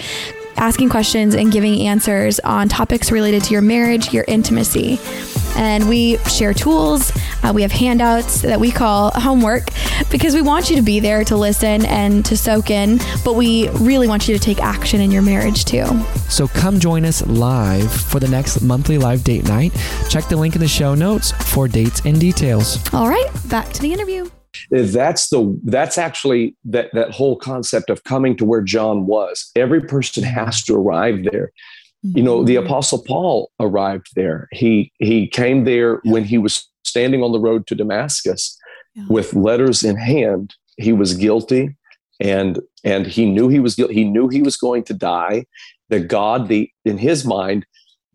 [0.59, 4.99] asking questions and giving answers on topics related to your marriage, your intimacy.
[5.55, 7.11] And we share tools.
[7.43, 9.69] Uh, we have handouts that we call homework
[10.11, 13.69] because we want you to be there to listen and to soak in, but we
[13.69, 15.85] really want you to take action in your marriage too.
[16.29, 19.71] So come join us live for the next monthly live date night.
[20.09, 22.77] Check the link in the show notes for dates and details.
[22.93, 24.29] All right, back to the interview.
[24.73, 29.51] Eh, that's the that's actually that that whole concept of coming to where john was.
[29.55, 30.33] Every person mm-hmm.
[30.33, 31.51] has to arrive there.
[32.01, 32.65] You know the mm-hmm.
[32.65, 34.47] apostle paul arrived there.
[34.51, 38.57] He he came there when he was standing on the road to damascus
[38.95, 39.05] Yeah.
[39.09, 40.55] with letters in hand.
[40.77, 41.75] He was guilty
[42.19, 43.93] and and he knew he was guilty.
[43.93, 45.45] He knew he was going to die.
[45.89, 47.65] That god the in his mind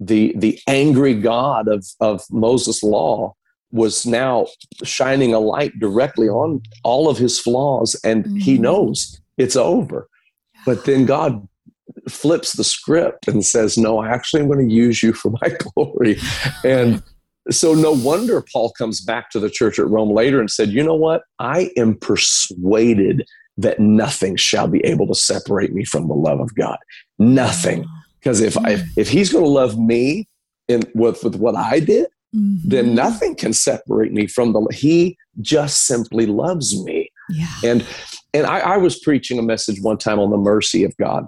[0.01, 3.35] the the angry god of of moses law
[3.75, 4.47] was now
[4.85, 8.61] shining a light directly on all of his flaws and he Mhm.
[8.61, 10.09] knows it's over.
[10.65, 11.47] But then god
[12.09, 15.49] flips the script and says no i actually am going to use you for my
[15.75, 16.17] glory.
[16.65, 17.03] And
[17.51, 20.83] so no wonder paul comes back to the church at rome later and said you
[20.83, 21.23] know what?
[21.41, 23.27] I am persuaded
[23.59, 26.79] that nothing shall be able to separate me from the love of god.
[27.19, 27.85] Nothing.
[28.21, 30.29] Because if I, if he's going to love me
[30.69, 32.61] in with, with what i did Mhm.
[32.65, 37.11] then nothing can separate me from the he just simply loves me.
[37.31, 37.47] Yeah.
[37.65, 37.87] and
[38.33, 41.27] and I, I was preaching a message one time on the mercy of god.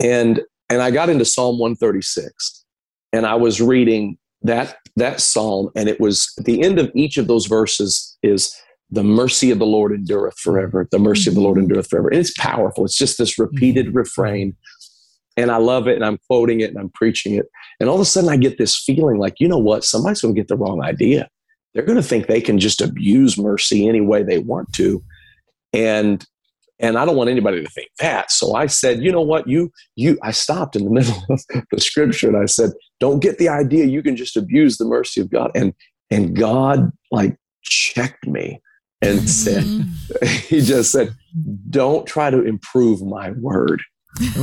[0.00, 2.64] And and i got into psalm 136
[3.12, 7.16] and i was reading that that psalm and it was at the end of each
[7.16, 8.54] of those verses is
[8.90, 10.86] the mercy of the lord endureth forever.
[10.90, 12.08] The mercy of the lord endureth forever.
[12.08, 12.84] And it's powerful.
[12.84, 14.56] It's just this repeated refrain.
[15.36, 17.46] And i love it and i'm quoting it and i'm preaching it
[17.80, 19.84] and all of a sudden i get this feeling like you know what?
[19.84, 21.28] Somebody's going to get the wrong idea.
[21.74, 25.02] They're going to think they can just abuse mercy any way they want to.
[25.72, 26.24] And
[26.78, 28.30] and i don't want anybody to think that.
[28.30, 29.48] So i said you know what?
[29.48, 33.38] You you i stopped in the middle of the scripture and i said don't get
[33.38, 35.50] the idea you can just abuse the mercy of god.
[35.54, 35.72] And
[36.10, 38.60] and god like checked me
[39.02, 40.26] and said Mhm.
[40.48, 41.14] he just said
[41.70, 43.82] don't try to improve my word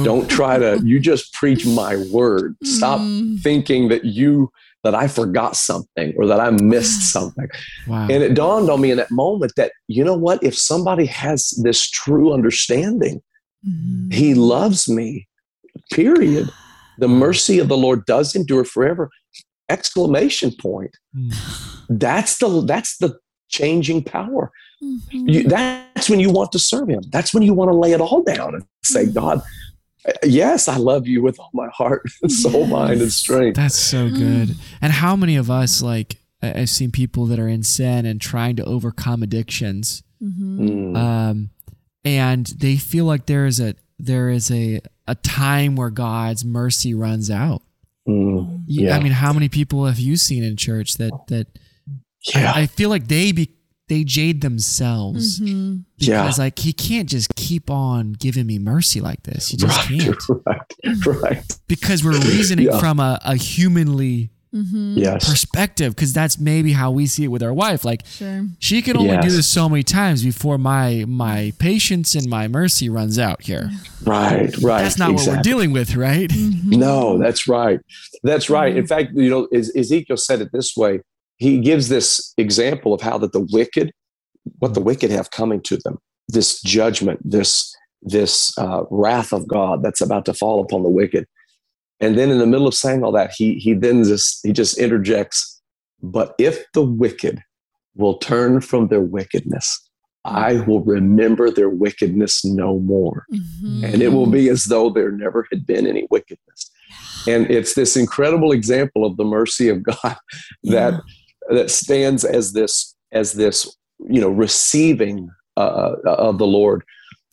[0.03, 3.39] don't try to you just preach my word stop Mm.
[3.41, 4.49] thinking that you
[4.83, 7.47] that i forgot something or that i missed something
[7.87, 8.07] Wow.
[8.09, 11.49] and it dawned on me in that moment that you know what if somebody has
[11.63, 13.21] this true understanding
[13.67, 14.13] Mhm.
[14.13, 15.27] he loves me
[15.91, 16.49] period
[16.99, 19.09] the mercy of the lord does endure forever
[19.69, 21.33] exclamation point Mm.
[21.89, 23.17] that's the that's the
[23.49, 24.51] changing power
[24.83, 25.01] Mhm.
[25.33, 28.01] you, that's when you want to serve him that's when you want to lay it
[28.01, 29.13] all down and say Mhm.
[29.15, 29.41] god
[30.23, 34.55] yes i love you with all my heart soul mind and strength That's so good.
[34.81, 38.21] And how many of us, like, I- I've seen people that are in sin and
[38.21, 40.59] trying to overcome addictions, Mhm.
[40.59, 40.95] Mm.
[40.97, 41.49] um,
[42.05, 46.93] and they feel like there is a there is a a time where God's mercy
[46.93, 47.63] runs out.
[48.07, 48.63] Mm.
[48.67, 48.95] Yeah.
[48.95, 51.47] I mean, how many people have you seen in church that that
[52.33, 53.49] yeah I, I feel like they be
[53.89, 55.83] they jade themselves Mhm.
[55.97, 56.23] Yeah.
[56.23, 59.47] because like he can't just keep on giving me mercy like this.
[59.49, 61.57] He just right, can't right, right.
[61.67, 62.79] because we're reasoning Yeah.
[62.79, 64.97] from a, a humanly Mhm.
[64.97, 65.29] Yes.
[65.29, 67.83] perspective because that's maybe how we see it with our wife.
[67.83, 68.47] Like Sure.
[68.59, 72.87] she can only do this so many times before my my patience and my mercy
[72.89, 73.69] runs out here.
[74.03, 74.81] Right, right.
[74.83, 76.31] That's not what we're dealing with, right?
[76.65, 77.79] No, that's right.
[78.23, 78.75] That's right.
[78.75, 81.01] In fact, you know, Ezekiel said it this way.
[81.37, 83.91] He gives this example of how that the wicked,
[84.59, 85.97] what the wicked have coming to them,
[86.27, 91.25] this judgment, this this uh, wrath of God that's about to fall upon the wicked.
[91.99, 94.77] And then in the middle of saying all that, he he then just he just
[94.77, 95.59] interjects
[96.01, 97.41] But if the wicked
[97.95, 99.89] will turn from their wickedness,
[100.25, 103.25] I will remember their wickedness no more.
[103.33, 103.83] Mhm.
[103.83, 106.69] And it will be as though there never had been any wickedness.
[107.27, 110.17] And it's this incredible example of the mercy of God
[110.63, 111.01] that
[111.49, 113.75] that stands as this as this
[114.09, 116.83] you know receiving uh, of the Lord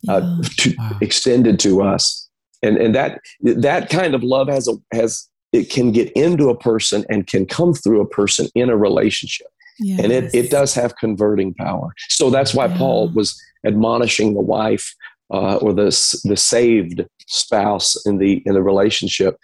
[0.09, 0.47] uh, Yeah.
[0.57, 0.91] to, Wow.
[1.01, 2.29] extended to us,
[2.63, 6.57] and and that that kind of love has a has it can get into a
[6.57, 9.47] person and can come through a person in a relationship,
[10.03, 11.93] and it it does have converting power.
[12.09, 14.93] So that's why Paul was admonishing the wife
[15.31, 15.85] uh, or the
[16.23, 19.37] the saved spouse in the in the relationship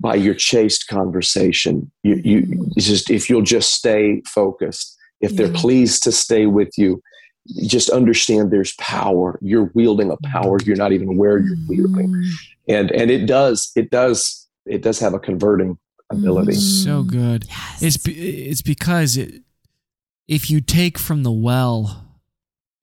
[0.00, 1.90] by your chaste conversation.
[2.02, 2.76] You you Mhm.
[2.78, 5.60] just if you'll just stay focused, if they're Yeah.
[5.60, 7.02] pleased to stay with you,
[7.66, 9.38] just understand there's power.
[9.42, 12.24] You're wielding a power you're not even aware you're wielding, Mhm.
[12.68, 15.76] and and it does it does it does have a converting
[16.10, 16.54] ability.
[16.54, 17.46] So good.
[17.48, 17.82] Yes.
[17.82, 18.12] It's be,
[18.46, 19.42] it's because it,
[20.28, 22.04] if you take from the well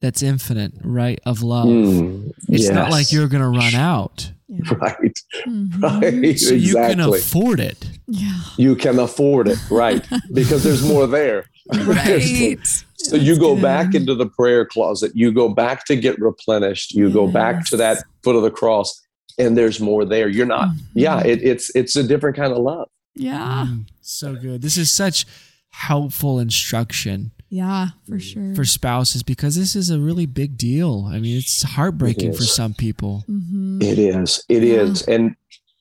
[0.02, 4.32] that's infinite, right, of love, Mm, it's not like you're going to run out.
[4.48, 4.74] Yeah.
[4.82, 5.82] right, Mhm.
[6.02, 7.88] right, So you can afford it.
[8.08, 8.40] Yeah.
[8.58, 10.04] you can afford it, right?
[10.34, 11.46] Because there's more there.
[11.74, 12.60] Right.
[13.02, 13.62] So you go good.
[13.64, 17.78] back into the prayer closet, you go back to get replenished, you go back to
[17.78, 19.02] that foot of the cross,
[19.38, 20.28] and there's more there.
[20.28, 20.80] You're not, Mhm.
[20.96, 22.90] yeah, it, it's it's a different kind of love.
[23.16, 23.68] Yeah.
[23.70, 24.62] Mm, so good.
[24.62, 25.26] This is such
[25.70, 28.54] helpful instruction Yeah, for sure.
[28.56, 31.08] for spouses because this is a really big deal.
[31.10, 33.24] I mean, it's heartbreaking It for some people.
[33.30, 33.82] Mhm.
[33.84, 34.82] It is, it Yeah.
[34.84, 35.36] is, and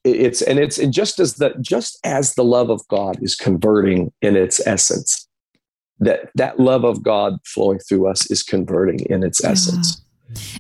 [0.05, 4.13] it's and it's and just as the just as the love of God is converting
[4.23, 5.29] in its essence,
[5.99, 9.51] that that love of God flowing through us is converting in its Yeah.
[9.51, 10.01] essence.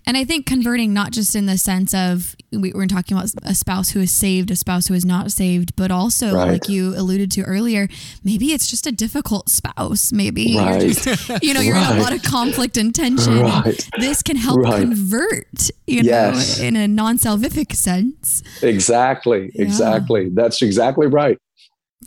[0.06, 3.54] And I think converting not just in the sense of we were talking about a
[3.54, 6.52] spouse who is saved, a spouse who is not saved, but also Right.
[6.52, 7.88] like you alluded to earlier,
[8.24, 10.10] maybe it's just a difficult spouse.
[10.12, 10.80] Maybe Right.
[10.82, 13.40] you're just you know you're in a lot of conflict and tension.
[13.40, 13.88] Right.
[14.00, 14.80] This can help Right.
[14.80, 16.58] convert, you Yes.
[16.58, 18.42] know, in a non-salvific sense.
[18.62, 19.62] Exactly, Yeah.
[19.64, 20.30] exactly.
[20.30, 21.38] That's exactly right.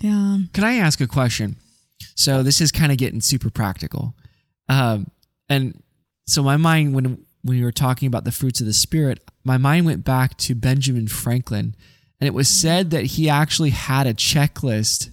[0.01, 0.39] Yeah.
[0.53, 1.57] Can I ask a question?
[2.15, 4.15] So this is kind of getting super practical,
[4.69, 5.07] um,
[5.49, 5.81] and
[6.27, 9.57] so my mind when when you were talking about the fruits of the spirit, my
[9.57, 11.75] mind went back to Benjamin Franklin,
[12.19, 15.09] and it was said that he actually had a checklist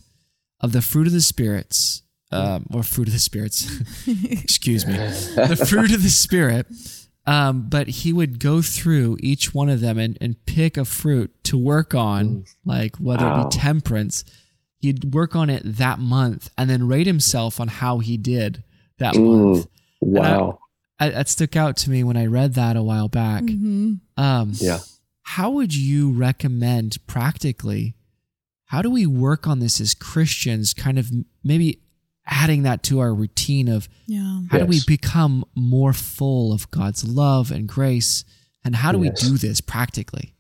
[0.61, 3.71] of the fruit of the spirits, um, or fruit of the spirits.
[4.07, 6.67] excuse me, the fruit of the spirit.
[7.27, 11.31] Um, but he would go through each one of them and, and pick a fruit
[11.45, 14.25] to work on, like whether it be temperance,
[14.79, 18.65] he'd work on it that month and then rate himself on how he did
[18.99, 19.27] that Mm.
[19.53, 19.67] month.
[20.01, 20.59] Wow.
[21.01, 23.43] I, that stuck out to me when I read that a while back.
[23.43, 24.79] hmm Um, Yeah.
[25.23, 27.95] How would you recommend practically?
[28.67, 30.73] How do we work on this as Christians?
[30.75, 31.11] Kind of
[31.45, 31.81] maybe
[32.27, 34.41] adding that to our routine of Yeah.
[34.51, 38.25] how do we become more full of God's love and grace?
[38.65, 39.23] And how do Yes.
[39.23, 40.35] we do this practically?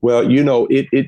[0.00, 1.06] Well, you know, it, it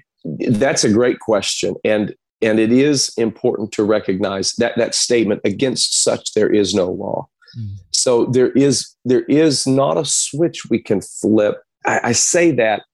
[0.50, 6.02] that's a great question, and and it is important to recognize that that statement against
[6.02, 7.28] such there is no law.
[7.59, 7.76] Mm.
[8.08, 11.56] So there is there is not a switch we can flip.
[11.84, 12.84] I, I say that,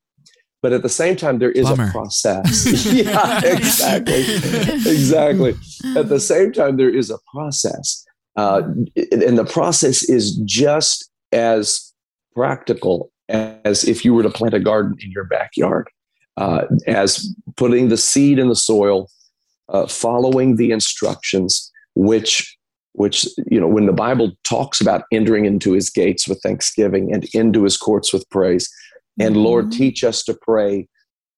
[0.61, 1.87] but at the same time there is Bummer.
[1.87, 2.67] a process.
[2.93, 4.23] yeah, exactly,
[4.93, 5.55] exactly.
[5.97, 8.63] At the same time there is a process, uh,
[9.13, 11.93] and the process is just as
[12.35, 15.89] practical as if you were to plant a garden in your backyard,
[16.39, 19.09] uh, as putting the seed in the soil,
[19.69, 22.59] uh, following the instructions, which
[22.95, 27.25] which you know when the Bible talks about entering into His gates with thanksgiving and
[27.35, 28.69] into His courts with praise,
[29.21, 29.73] and Lord, Mhm.
[29.73, 30.89] teach us to pray,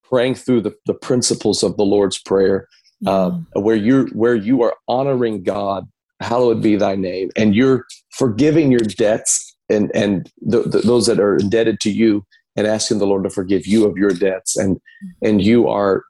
[0.08, 2.68] praying through the, the principles of the Lord's prayer,
[3.06, 5.86] uh, where you're where you are honoring God,
[6.20, 11.18] hallowed be Thy name, and you're forgiving your debts and and th- th- those that
[11.20, 12.24] are indebted to you,
[12.56, 14.78] and asking the Lord to forgive you of your debts, and
[15.22, 16.04] and you are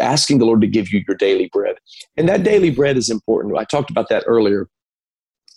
[0.00, 1.76] asking the Lord to give you your daily bread,
[2.16, 3.56] and that daily bread is important.
[3.56, 4.68] I talked about that earlier.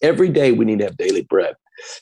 [0.02, 1.56] Every day we need to have daily bread,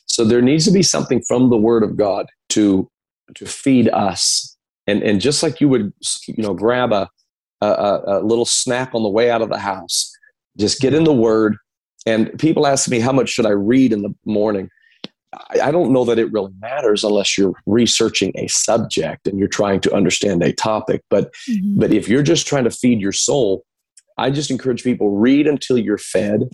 [0.05, 2.89] so there needs to be something from the Word of God to
[3.35, 4.57] to feed us,
[4.87, 5.93] and and just like you would
[6.27, 7.09] you know grab a
[7.61, 10.11] a, a, little snack on the way out of the house.
[10.57, 11.57] Just get in the Word.
[12.05, 14.69] And people ask me, how much should I read in the morning?
[15.49, 19.81] I, don't know that it really matters unless you're researching a subject and you're trying
[19.81, 21.01] to understand a topic.
[21.09, 21.79] But Mhm.
[21.79, 23.63] but if you're just trying to feed your soul,
[24.17, 26.49] I just encourage people read until you're fed,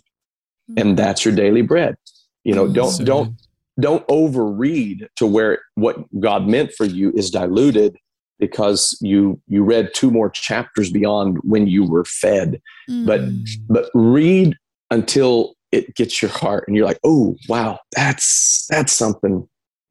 [0.77, 1.95] and that's your daily bread.
[2.43, 3.35] You know, don't So don't
[3.79, 7.97] don't overread to where what God meant for you is diluted
[8.39, 12.61] because you you read two more chapters beyond when you were fed.
[12.87, 13.45] But Mm.
[13.69, 14.57] but read
[14.89, 19.47] until it gets your heart and you're like, oh wow, that's that's something.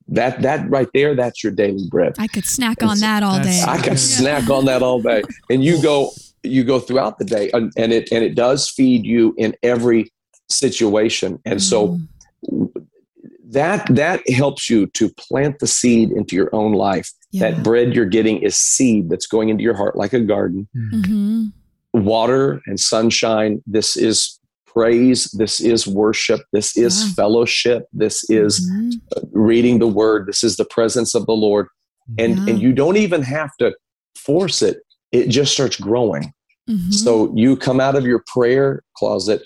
[0.08, 2.14] That that right there, that's your daily bread.
[2.18, 3.62] I could snack on that all day.
[3.66, 3.94] I could Yeah.
[3.96, 5.22] snack on that all day.
[5.50, 6.10] And you go
[6.42, 10.10] you go throughout the day and, and it and it does feed you in every
[10.48, 11.38] situation.
[11.44, 12.00] And so
[12.50, 12.70] Mm.
[13.50, 17.10] that that helps you to plant the seed into your own life.
[17.30, 17.50] Yeah.
[17.50, 20.68] That bread you're getting is seed that's going into your heart like a garden.
[20.74, 21.46] hmm
[21.92, 23.62] Water and sunshine.
[23.66, 24.39] This is
[24.72, 25.24] praise.
[25.32, 26.40] This is worship.
[26.52, 27.12] This is Yeah.
[27.14, 27.86] fellowship.
[27.92, 29.00] This is Mhm.
[29.32, 30.26] reading the word.
[30.26, 31.66] This is the presence of the Lord.
[32.18, 32.44] And Yeah.
[32.48, 33.72] and you don't even have to
[34.16, 34.78] force it.
[35.12, 36.32] It just starts growing.
[36.68, 36.92] Mhm.
[36.92, 39.42] So you come out of your prayer closet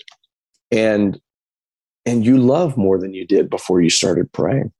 [0.71, 1.19] and
[2.07, 4.71] and you love more than you did before you started praying.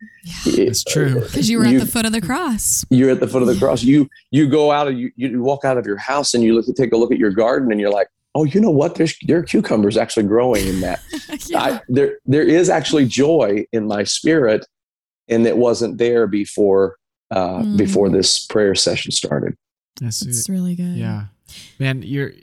[0.45, 1.21] It- That's true.
[1.21, 2.85] Because you were at the foot of the cross.
[2.91, 3.81] you're at the foot of the cross.
[3.83, 6.65] You you go out of you you walk out of your house and you look
[6.75, 8.95] take a look at your garden and you're like, oh, you know what?
[8.95, 10.99] There's there are cucumbers actually growing in that.
[11.47, 11.63] yeah.
[11.63, 14.65] I, there there is actually joy in my spirit,
[15.27, 16.97] and it wasn't there before
[17.31, 17.77] uh, Mm.
[17.77, 19.55] before this prayer session started.
[19.99, 20.95] That's It's really good.
[20.95, 21.25] yeah,
[21.79, 22.03] man.
[22.03, 22.33] You're.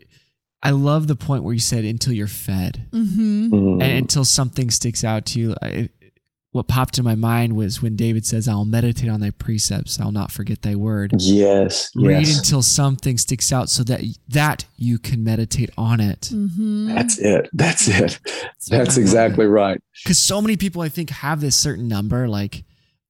[0.65, 2.87] I love the point where you said until you're fed.
[2.93, 3.83] hmm Mm.
[3.83, 5.55] and until something sticks out to you.
[5.63, 5.89] I,
[6.53, 10.13] what popped in my mind was when David says, "I'll meditate on thy precepts; I'll
[10.13, 14.99] not forget thy word." yes, Read yes, until something sticks out, so that that you
[14.99, 16.29] can meditate on it.
[16.31, 17.49] hmm that's it.
[17.53, 18.21] That's it.
[18.25, 19.81] That's I love exactly right.
[20.03, 22.29] Because so many people, I think, have this certain number.
[22.29, 22.65] Like,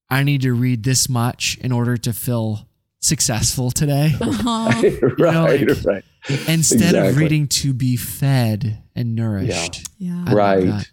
[0.09, 2.69] I need to read this much in order to feel
[3.01, 4.13] successful today.
[4.21, 4.71] Uh-huh.
[5.19, 6.05] right, like- right,
[6.49, 9.89] Instead of reading to be fed and nourished.
[9.99, 10.13] Yeah.
[10.27, 10.65] I love right.
[10.67, 10.89] that.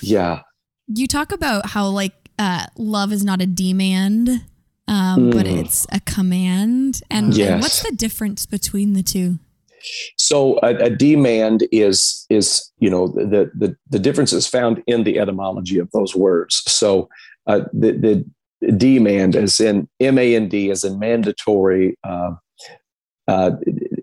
[0.00, 0.40] Yeah.
[0.88, 4.44] You talk about how like uh, love is not a demand,
[4.86, 5.60] um, but Mm.
[5.60, 7.02] it's a command.
[7.10, 9.38] And, and what's the difference between the two?
[10.16, 15.04] So a, a demand is is you know the the the difference is found in
[15.04, 16.62] the etymology of those words.
[16.66, 17.08] So
[17.46, 18.24] uh, the
[18.60, 22.32] the demand as in M A N D as in mandatory, uh,
[23.28, 23.52] uh,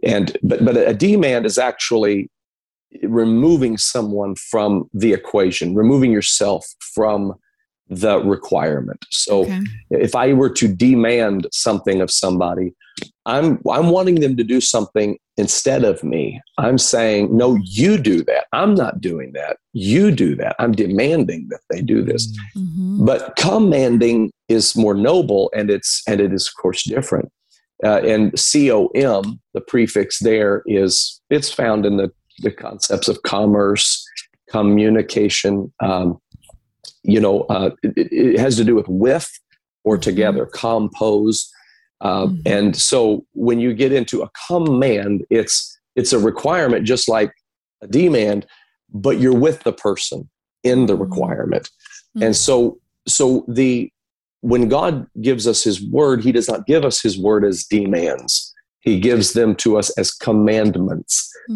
[0.03, 2.29] and but but a demand is actually
[3.03, 7.33] removing someone from the equation, removing yourself from
[7.87, 9.05] the requirement.
[9.11, 9.61] So Okay.
[9.91, 12.73] if I were to demand something of somebody,
[13.25, 16.41] I'm I'm wanting them to do something instead of me.
[16.57, 18.45] I'm saying, no, you do that.
[18.53, 19.57] I'm not doing that.
[19.73, 20.55] You do that.
[20.59, 22.27] I'm demanding that they do this.
[22.57, 23.05] Mhm.
[23.05, 27.29] But commanding is more noble, and it's and it is of course different.
[27.83, 32.09] Uh, and com, the prefix there is it's found in the
[32.39, 34.05] the concepts of commerce,
[34.49, 35.71] communication.
[35.81, 36.19] Um,
[37.03, 39.29] you know, uh, it, it has to do with with
[39.83, 41.49] or together, compose.
[42.01, 42.41] Uh, Mhm.
[42.45, 47.31] And so when you get into a command, it's it's a requirement, just like
[47.81, 48.45] a demand,
[48.93, 50.29] but you're with the person
[50.63, 51.01] in the Mhm.
[51.01, 51.69] requirement.
[52.17, 52.25] Mhm.
[52.25, 53.91] And so so the
[54.41, 58.53] when God gives us his word, he does not give us his word as demands.
[58.85, 61.13] He gives them to us as commandments.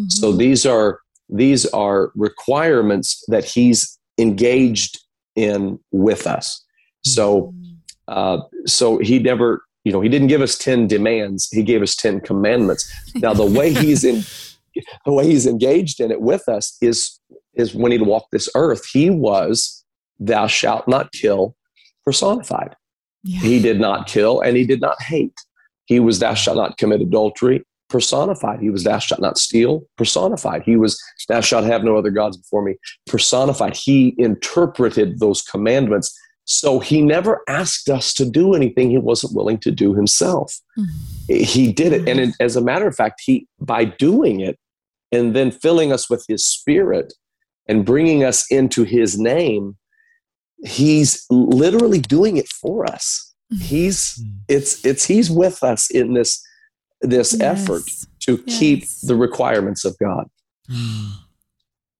[0.08, 0.38] So Mhm.
[0.38, 1.00] these are
[1.32, 4.98] these are requirements that he's engaged
[5.36, 6.46] in with us.
[7.04, 7.54] So
[8.08, 11.94] uh, so he never you know he didn't give us 10 demands he gave us
[11.96, 12.82] 10 commandments
[13.24, 14.22] now the way he's in
[15.06, 17.20] the way he's engaged in it with us is
[17.54, 19.84] is when he walked this earth he was
[20.18, 21.54] thou shalt not kill
[22.04, 22.74] personified
[23.22, 23.40] Yeah.
[23.40, 25.38] he did not kill and he did not hate
[25.90, 27.64] he was thou shalt not commit adultery.
[27.88, 28.60] Personified.
[28.60, 29.82] He was thou shalt not steal.
[29.98, 30.62] Personified.
[30.62, 30.96] He was
[31.28, 32.76] thou shalt have no other gods before me.
[33.08, 33.76] Personified.
[33.76, 36.16] He interpreted those commandments.
[36.44, 40.54] So he never asked us to do anything he wasn't willing to do himself.
[40.76, 40.84] Hmm.
[41.26, 42.08] He did it.
[42.08, 42.28] And hmm.
[42.28, 44.60] it, as a matter of fact he by doing it
[45.10, 47.14] and then filling us with his spirit
[47.66, 49.76] and bringing us into his name
[50.64, 56.40] he's literally doing it for us he's it's it's he's with us in this
[57.00, 58.06] this effort Yes.
[58.20, 60.26] to keep the requirements of god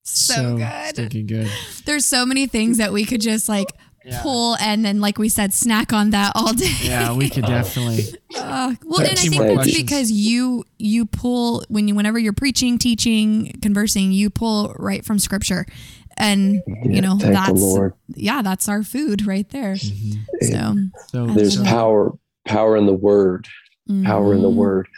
[0.02, 0.94] So, good.
[0.94, 1.48] stinking good.
[1.84, 3.68] There's so many things that we could just like
[4.04, 4.22] Yeah.
[4.22, 6.72] pull and then, like we said, snack on that all day.
[6.82, 8.04] Yeah, we could definitely.
[8.36, 9.76] Uh, well, and I think more that's questions.
[9.82, 15.18] because you you pull when you whenever you're preaching, teaching, conversing, you pull right from
[15.20, 15.64] scripture,
[16.16, 17.62] and you know that's
[18.14, 19.74] yeah, that's our food right there.
[19.74, 20.18] Mhm.
[20.42, 20.74] So
[21.12, 22.12] So there's so- power
[22.46, 23.46] power in the word
[24.04, 24.54] power in the mhm.
[24.54, 24.88] word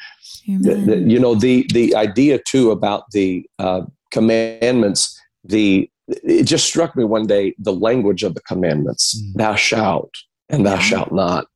[0.47, 6.67] the, the- you know the the idea too about the uh, commandments the it just
[6.67, 9.35] struck me one day the language of the commandments Mm.
[9.39, 10.11] thou shalt
[10.51, 10.81] and thou Yeah.
[10.81, 11.47] shalt not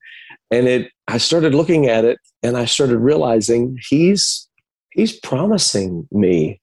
[0.50, 4.48] And it, I started looking at it and I started realizing he's,
[4.92, 6.60] he's promising me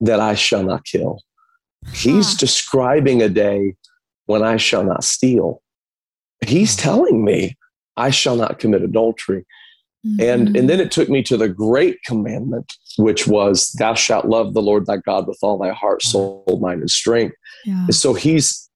[0.00, 1.18] that I shall not kill.
[1.92, 2.36] He's Huh.
[2.38, 3.74] describing a day
[4.26, 5.62] when I shall not steal.
[6.46, 7.56] He's telling me
[7.96, 9.44] I shall not commit adultery.
[10.18, 10.58] And, Mhm.
[10.58, 14.62] and then it took me to the great commandment, which was, Thou shalt love the
[14.62, 17.34] Lord thy God with all thy heart, soul, mind, and strength.
[17.66, 17.84] yeah.
[17.86, 18.70] And so he's,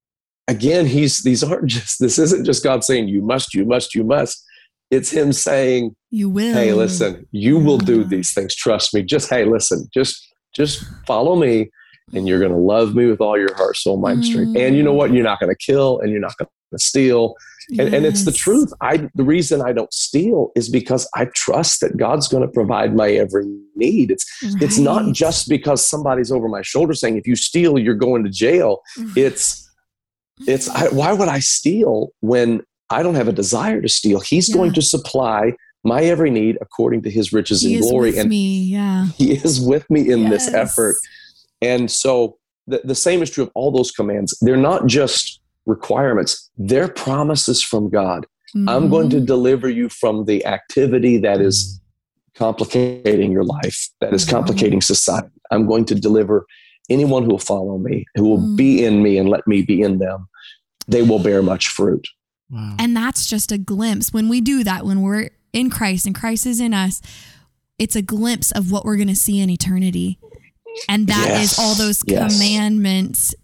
[0.49, 4.05] again, he's, these aren't just, this isn't just God saying, You must, you must, you
[4.05, 4.45] must.
[4.91, 6.53] It's him saying, you will.
[6.53, 8.55] Hey, listen, you will do these things.
[8.55, 9.03] Trust me.
[9.03, 10.23] Just, hey, listen, just,
[10.55, 11.71] just follow me
[12.13, 14.57] and you're going to love me with all your heart, soul, mind, and strength.
[14.57, 15.13] And you know what?
[15.13, 17.35] You're not going to kill and you're not going to steal.
[17.79, 18.73] And, and it's the truth.
[18.83, 22.95] I the reason i don't steal is because i trust that god's going to provide
[22.95, 24.11] my every need.
[24.11, 24.27] It's
[24.61, 28.31] it's not just because somebody's over my shoulder saying if you steal you're going to
[28.31, 28.83] jail.
[28.99, 29.13] Mm-hmm.
[29.17, 29.71] It's
[30.47, 34.21] it's I, why would i steal when i don't have a desire to steal?
[34.21, 38.11] He's going to supply my every need according to his riches he and is glory
[38.11, 38.65] with and me.
[38.65, 39.07] Yeah.
[39.17, 40.97] he is with me in this effort
[41.63, 42.37] and so
[42.67, 47.63] the, the same is true of all those commands they're not just requirements they're promises
[47.63, 48.27] from god
[48.69, 49.27] I'm going to Mhm.
[49.27, 51.81] deliver you from the activity that is
[52.37, 54.31] complicating your life, that is Mhm.
[54.31, 55.29] complicating society.
[55.51, 56.47] I'm going to deliver
[56.89, 58.57] anyone who will follow me, who will Mm.
[58.57, 60.29] be in me and let me be in them.
[60.87, 62.07] They will bear much fruit.
[62.51, 62.77] Wow.
[62.79, 64.13] And that's just a glimpse.
[64.13, 67.01] When we do that, when we're in Christ and Christ is in us,
[67.79, 70.19] it's a glimpse of what we're going to see in eternity.
[70.89, 71.59] And that is Yes.
[71.59, 72.33] all those Yes.
[72.33, 73.35] commandments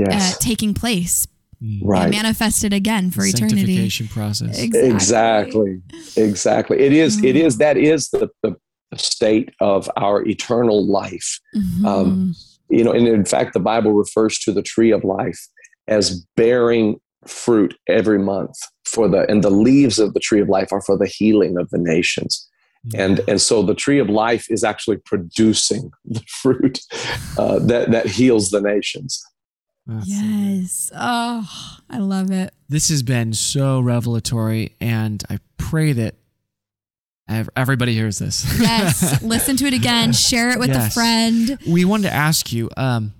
[0.00, 1.26] uh, taking place
[1.62, 1.80] Mm.
[1.84, 2.10] right.
[2.10, 3.56] manifested again for eternity.
[3.58, 4.58] Sanctification process.
[4.60, 5.80] Exactly.
[6.16, 6.80] Exactly.
[6.80, 8.56] It is, it is, that is the, the
[8.96, 11.38] state of our eternal life.
[11.56, 11.84] Mhm.
[11.86, 12.34] Um,
[12.68, 15.38] you know, and in fact, the Bible refers to the tree of life
[15.88, 16.96] as bearing
[17.26, 20.98] fruit every month for the, and the leaves of the tree of life are for
[20.98, 22.46] the healing of the nations.
[22.94, 26.80] And, and so the tree of life is actually producing the fruit
[27.38, 29.22] uh, that, that heals the nations.
[29.86, 30.92] That's- yes.
[30.94, 31.48] Oh,
[31.90, 32.52] I love it.
[32.68, 36.14] This has been so revelatory, and I pray that
[37.56, 38.44] everybody hears this.
[38.60, 39.22] Yes.
[39.22, 40.12] Listen to it again.
[40.12, 41.58] Share it with a friend.
[41.68, 42.70] we wanted to ask you.
[42.76, 43.12] Um,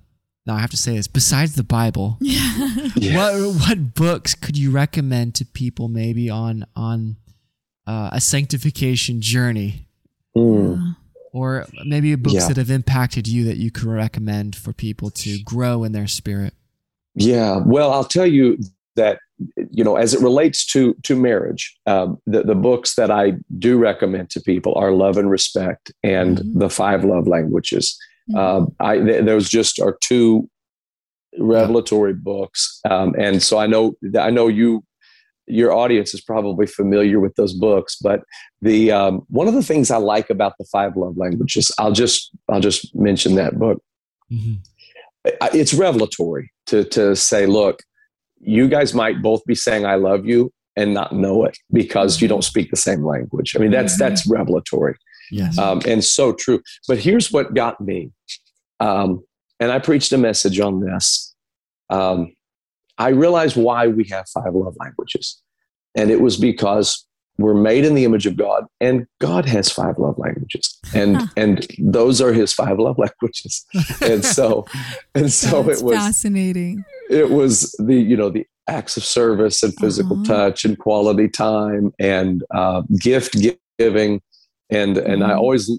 [0.47, 1.09] now I have to say this.
[1.09, 3.17] Besides the Bible, Yeah.
[3.17, 7.17] what what books could you recommend to people maybe on on
[7.87, 9.87] uh, a sanctification journey,
[10.37, 10.97] Mm.
[11.33, 12.49] or maybe books Yeah.
[12.49, 16.55] that have impacted you that you could recommend for people to grow in their spirit?
[17.15, 17.59] Yeah.
[17.65, 18.59] Well, I'll tell you
[18.97, 19.19] that
[19.73, 23.77] you know, as it relates to to marriage, um, the the books that I do
[23.79, 26.59] recommend to people are Love and Respect and Mhm.
[26.61, 27.97] the Five Love Languages.
[28.31, 28.39] Mhm.
[28.39, 30.49] Um, I th- those just are two
[31.39, 34.85] revelatory books, um, and so I know I know you.
[35.47, 38.21] Your audience is probably familiar with those books, but
[38.63, 42.31] the um, one of the things I like about the five love languages, I'll just
[42.49, 43.83] I'll just mention that book
[44.33, 44.59] Mhm.
[45.53, 47.81] It's revelatory to to say, look,
[48.41, 52.29] you guys might both be saying "I love you" and not know it because you
[52.29, 53.55] don't speak the same language.
[53.55, 53.99] I mean, that's Mhm.
[53.99, 54.97] that's revelatory,
[55.31, 55.57] Yes.
[55.59, 56.61] um, and so true.
[56.89, 58.11] But here's what got me,
[58.81, 59.23] um,
[59.61, 61.35] and I preached a message on this.
[61.91, 62.35] Um,
[62.99, 65.41] I realized why we have five love languages,
[65.95, 67.07] and it was because
[67.39, 71.27] we're made in the image of God, and God has five love languages, and Huh.
[71.37, 73.65] and those are His five love languages,
[74.01, 74.67] and so
[75.15, 76.85] and so That's it was fascinating.
[77.11, 80.25] it was the you know the acts of service and physical Uh-huh.
[80.35, 83.37] touch and quality time and uh, gift
[83.79, 84.23] giving
[84.75, 85.39] and and I Mhm.
[85.39, 85.71] always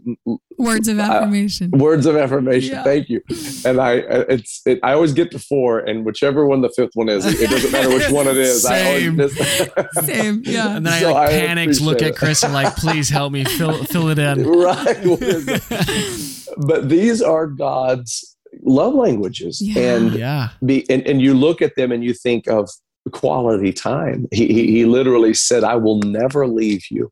[0.58, 1.72] Words of I- affirmation.
[1.72, 2.76] words of affirmation.
[2.76, 2.84] Yeah.
[2.84, 3.22] Thank you.
[3.66, 3.94] And I
[4.36, 7.42] it's it, I always get to four, and whichever one the fifth one is, it,
[7.42, 8.66] it doesn't matter which one it is.
[8.66, 9.16] I always Same.
[9.18, 9.68] miss-
[10.06, 10.42] Same.
[10.46, 10.78] Yeah.
[10.78, 12.20] and then So I like I panics, look appreciate at it.
[12.20, 14.44] Chris, and like, please help me fill fill it in.
[14.48, 15.06] right.
[15.06, 16.48] What is it?
[16.58, 19.96] But these are God's love languages, Yeah.
[19.96, 20.50] and Yeah.
[20.66, 22.70] be and, and you look at them and you think of
[23.12, 27.12] quality time he, he, he literally said i will never leave you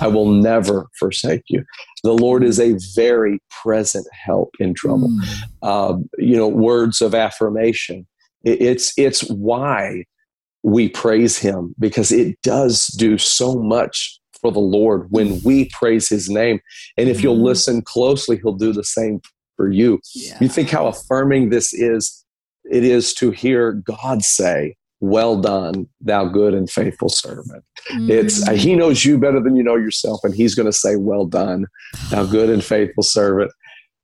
[0.00, 1.62] i will never forsake you
[2.02, 5.08] the lord is a very present help in trouble
[5.62, 5.68] Mm.
[5.68, 8.06] um, you know words of affirmation
[8.44, 10.04] It- it's it's why
[10.62, 16.08] we praise him because it does do so much for the lord when we praise
[16.08, 16.60] his name
[16.96, 17.44] and if you'll Mhm.
[17.44, 19.20] listen closely he'll do the same
[19.56, 20.38] for you Yeah.
[20.40, 22.24] you think how affirming this is
[22.70, 27.62] it is to hear god say well done thou good and faithful servant
[28.08, 28.56] it's uh, Mm.
[28.56, 31.66] he knows you better than you know yourself and he's going to say well done
[32.10, 33.50] thou good and faithful servant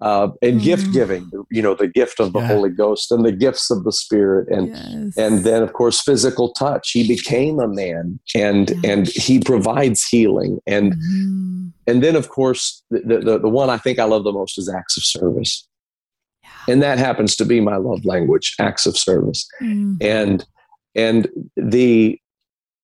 [0.03, 0.65] uh, and Mm.
[0.65, 1.31] gift giving.
[1.51, 2.47] You know, the gift of the Yeah.
[2.47, 5.15] Holy Ghost and the gifts of the Spirit, and Yes.
[5.19, 6.93] and then of course physical touch.
[6.93, 8.91] He became a man, and Yeah.
[8.93, 11.73] and he provides healing, and Mhm.
[11.87, 14.71] and then of course the, the the one I think I love the most is
[14.71, 15.69] acts of service,
[16.67, 19.99] and that happens to be my love language, acts of service Mm.
[20.03, 20.47] and
[20.95, 22.19] and the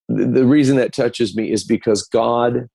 [0.09, 2.69] the reason that touches me is because god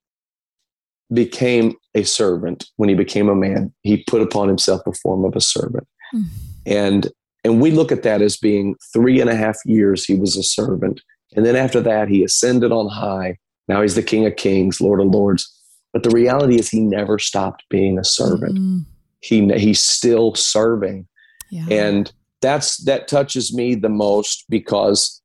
[1.14, 2.70] became a servant.
[2.78, 5.88] When he became a man he put upon himself the form of a servant.
[6.14, 6.24] Mm.
[6.66, 7.08] and
[7.44, 10.44] and we look at that as being three and a half years he was a
[10.44, 11.02] servant.
[11.36, 13.38] And then after that he ascended on high.
[13.68, 15.50] Now he's the king of kings lord of lords.
[15.94, 18.58] But the reality is he never stopped being a servant.
[18.58, 18.86] Mhm.
[19.22, 21.08] he he's still serving.
[21.50, 21.66] Yeah.
[21.70, 22.12] and
[22.42, 25.20] that's that touches me the most because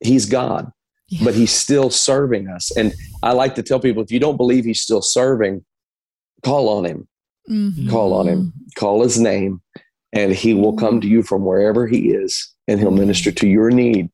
[0.00, 0.70] he's god
[1.08, 1.24] Yeah.
[1.24, 2.70] but he's still serving us.
[2.76, 2.92] And
[3.22, 5.64] i like to tell people if you don't believe he's still serving
[6.44, 7.08] call on him.
[7.50, 7.88] Mhm.
[7.90, 8.52] call on him.
[8.76, 9.60] Call his name
[10.12, 13.70] and he will come to you from wherever he is and he'll minister to your
[13.70, 14.10] need.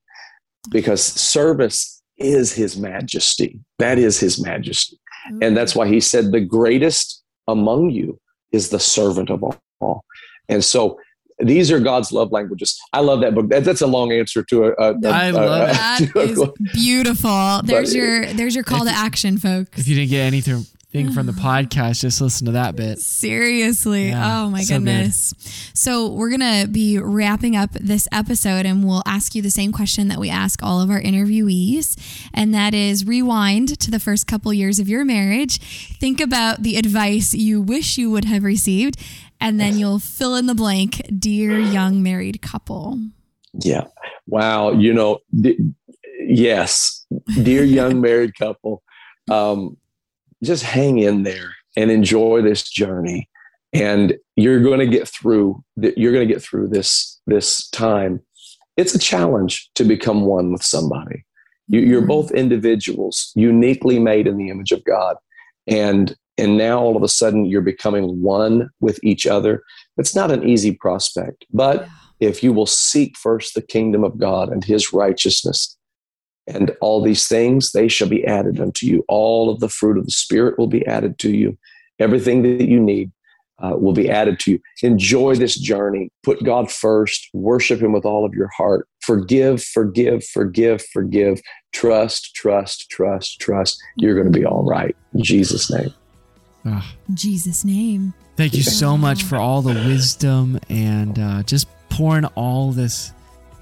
[0.71, 3.61] Because service is his majesty.
[3.79, 4.99] That is his majesty.
[5.43, 8.19] And that's why he said the greatest among you
[8.53, 9.43] is the servant of
[9.81, 10.05] all.
[10.49, 10.99] And so
[11.41, 14.65] these are god's love languages i love that book that, that's a long answer to
[14.67, 17.61] a, a, a- I a- love a- That a- is beautiful.
[17.65, 19.79] There's But- your there's your call to action, folks.
[19.79, 20.65] If you didn't get anything
[20.95, 23.01] from the podcast, just listen to that bit.
[23.01, 24.09] Seriously.
[24.09, 24.85] Yeah, oh my so good.
[24.85, 25.35] goodness.
[25.75, 29.73] So, we're going to be wrapping up this episode and we'll ask you the same
[29.73, 31.97] question that we ask all of our interviewees.
[32.33, 35.59] And that is rewind to the first couple years of your marriage.
[35.99, 38.97] Think about the advice you wish you would have received.
[39.41, 43.01] And then you'll fill in the blank, dear young married couple.
[43.53, 43.89] Yeah.
[44.27, 44.71] Wow.
[44.71, 45.59] You know, d-
[46.21, 47.05] yes,
[47.43, 48.83] dear young married couple,
[49.31, 49.77] um,
[50.45, 53.29] just hang in there and enjoy this journey.
[53.73, 55.63] And you're going to get through.
[55.81, 58.21] th- You're going to get through this this time.
[58.77, 61.25] It's a challenge to become one with somebody.
[61.69, 62.09] You, you're Mhm.
[62.09, 65.17] both individuals, uniquely made in the image of God,
[65.67, 69.63] and and now all of a sudden you're becoming one with each other.
[69.97, 71.87] It's not an easy prospect, but
[72.19, 75.77] if you will seek first the kingdom of God and his righteousness
[76.47, 79.05] and all these things, they shall be added unto you.
[79.09, 81.57] All of the fruit of the Spirit will be added to you.
[81.99, 83.11] Everything that you need
[83.63, 84.61] uh, will be added to you.
[84.83, 86.11] Enjoy this journey.
[86.23, 87.29] Put God first.
[87.33, 88.87] Worship him with all of your heart.
[89.01, 91.41] Forgive, forgive, forgive, forgive.
[91.73, 93.81] Trust, trust, trust, trust.
[93.97, 94.95] You're going to be all right.
[95.15, 95.95] In Jesus' name.
[96.67, 98.15] Ah, Jesus' name.
[98.37, 103.13] thank you so much for all the wisdom and uh, just pouring all this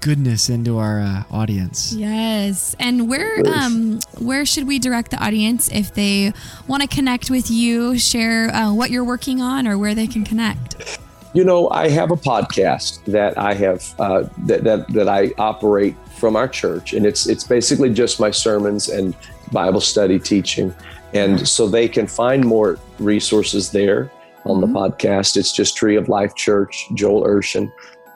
[0.03, 1.93] goodness into our uh, audience.
[1.93, 2.75] Yes.
[2.79, 6.33] And where um where should we direct the audience if they
[6.67, 10.23] want to connect with you, share uh, what you're working on, or where they can
[10.25, 10.99] connect?
[11.33, 15.95] You know, I have a podcast that I have uh, that, that that I operate
[16.19, 19.15] from our church, and it's it's basically just my sermons and
[19.51, 20.73] Bible study teaching,
[21.13, 24.11] and so they can find more resources there
[24.45, 24.73] on the Mhm.
[24.73, 25.37] podcast.
[25.37, 27.71] It's just Tree of Life Church, Joel Urshan,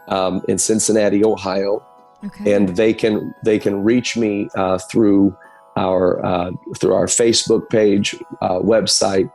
[0.07, 1.83] um, in Cincinnati, Ohio,
[2.25, 2.53] Okay.
[2.53, 5.35] and they can they can reach me uh, through
[5.75, 9.31] our uh, through our Facebook page, uh, website,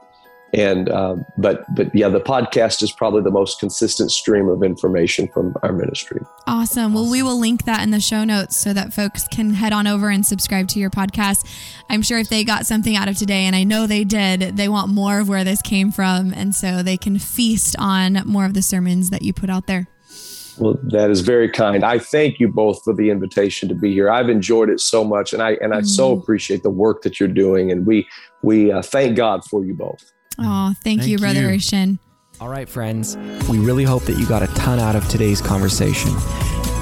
[0.53, 5.29] and um, but but yeah, the podcast is probably the most consistent stream of information
[5.29, 6.21] from our ministry.
[6.49, 6.93] Awesome.
[6.93, 9.87] Well, we will link that in the show notes so that folks can head on
[9.87, 11.47] over and subscribe to your podcast.
[11.89, 14.69] I'm sure if they got something out of today, and I know they did, they
[14.69, 16.33] want more of where this came from.
[16.35, 19.87] And so they can feast on more of the sermons that you put out there.
[20.59, 21.85] Well, that is very kind.
[21.85, 24.11] I thank you both for the invitation to be here.
[24.11, 26.23] I've enjoyed it so much, and I and I so Mm.
[26.23, 28.07] appreciate the work that you're doing, and we
[28.43, 30.03] we uh, thank God for you both.
[30.39, 31.49] Oh, thank, Thank you, Brother you.
[31.59, 31.99] Urshan.
[32.41, 33.17] All right, friends,
[33.49, 36.11] we really hope that you got a ton out of today's conversation.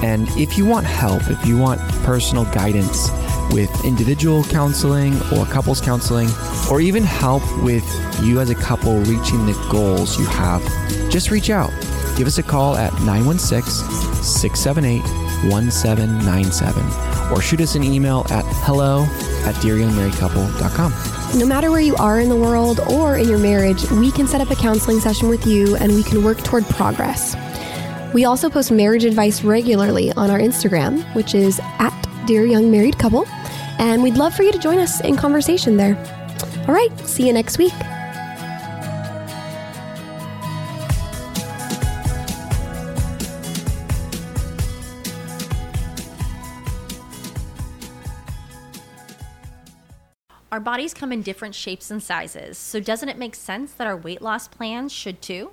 [0.02, 3.10] And if you want help, if you want personal guidance
[3.52, 6.28] with individual counseling or couples counseling,
[6.70, 7.84] or even help with
[8.22, 10.62] you as a couple reaching the goals you have,
[11.10, 11.70] just reach out.
[12.16, 15.02] Give us a call at 916 678
[15.50, 19.04] 1797 or shoot us an email at hello
[19.46, 21.38] at dearyoungmarriedcouple.com.
[21.38, 24.40] No matter where you are in the world or in your marriage, we can set
[24.40, 27.36] up a counseling session with you and we can work toward progress.
[28.12, 31.94] We also post marriage advice regularly on our Instagram, which is at
[32.26, 33.24] Dear Young Married Couple,
[33.78, 35.96] and we'd love for you to join us in conversation there.
[36.66, 37.72] All right, see you next week.
[50.50, 53.96] Our bodies come in different shapes and sizes, so doesn't it make sense that our
[53.96, 55.52] weight loss plans should too?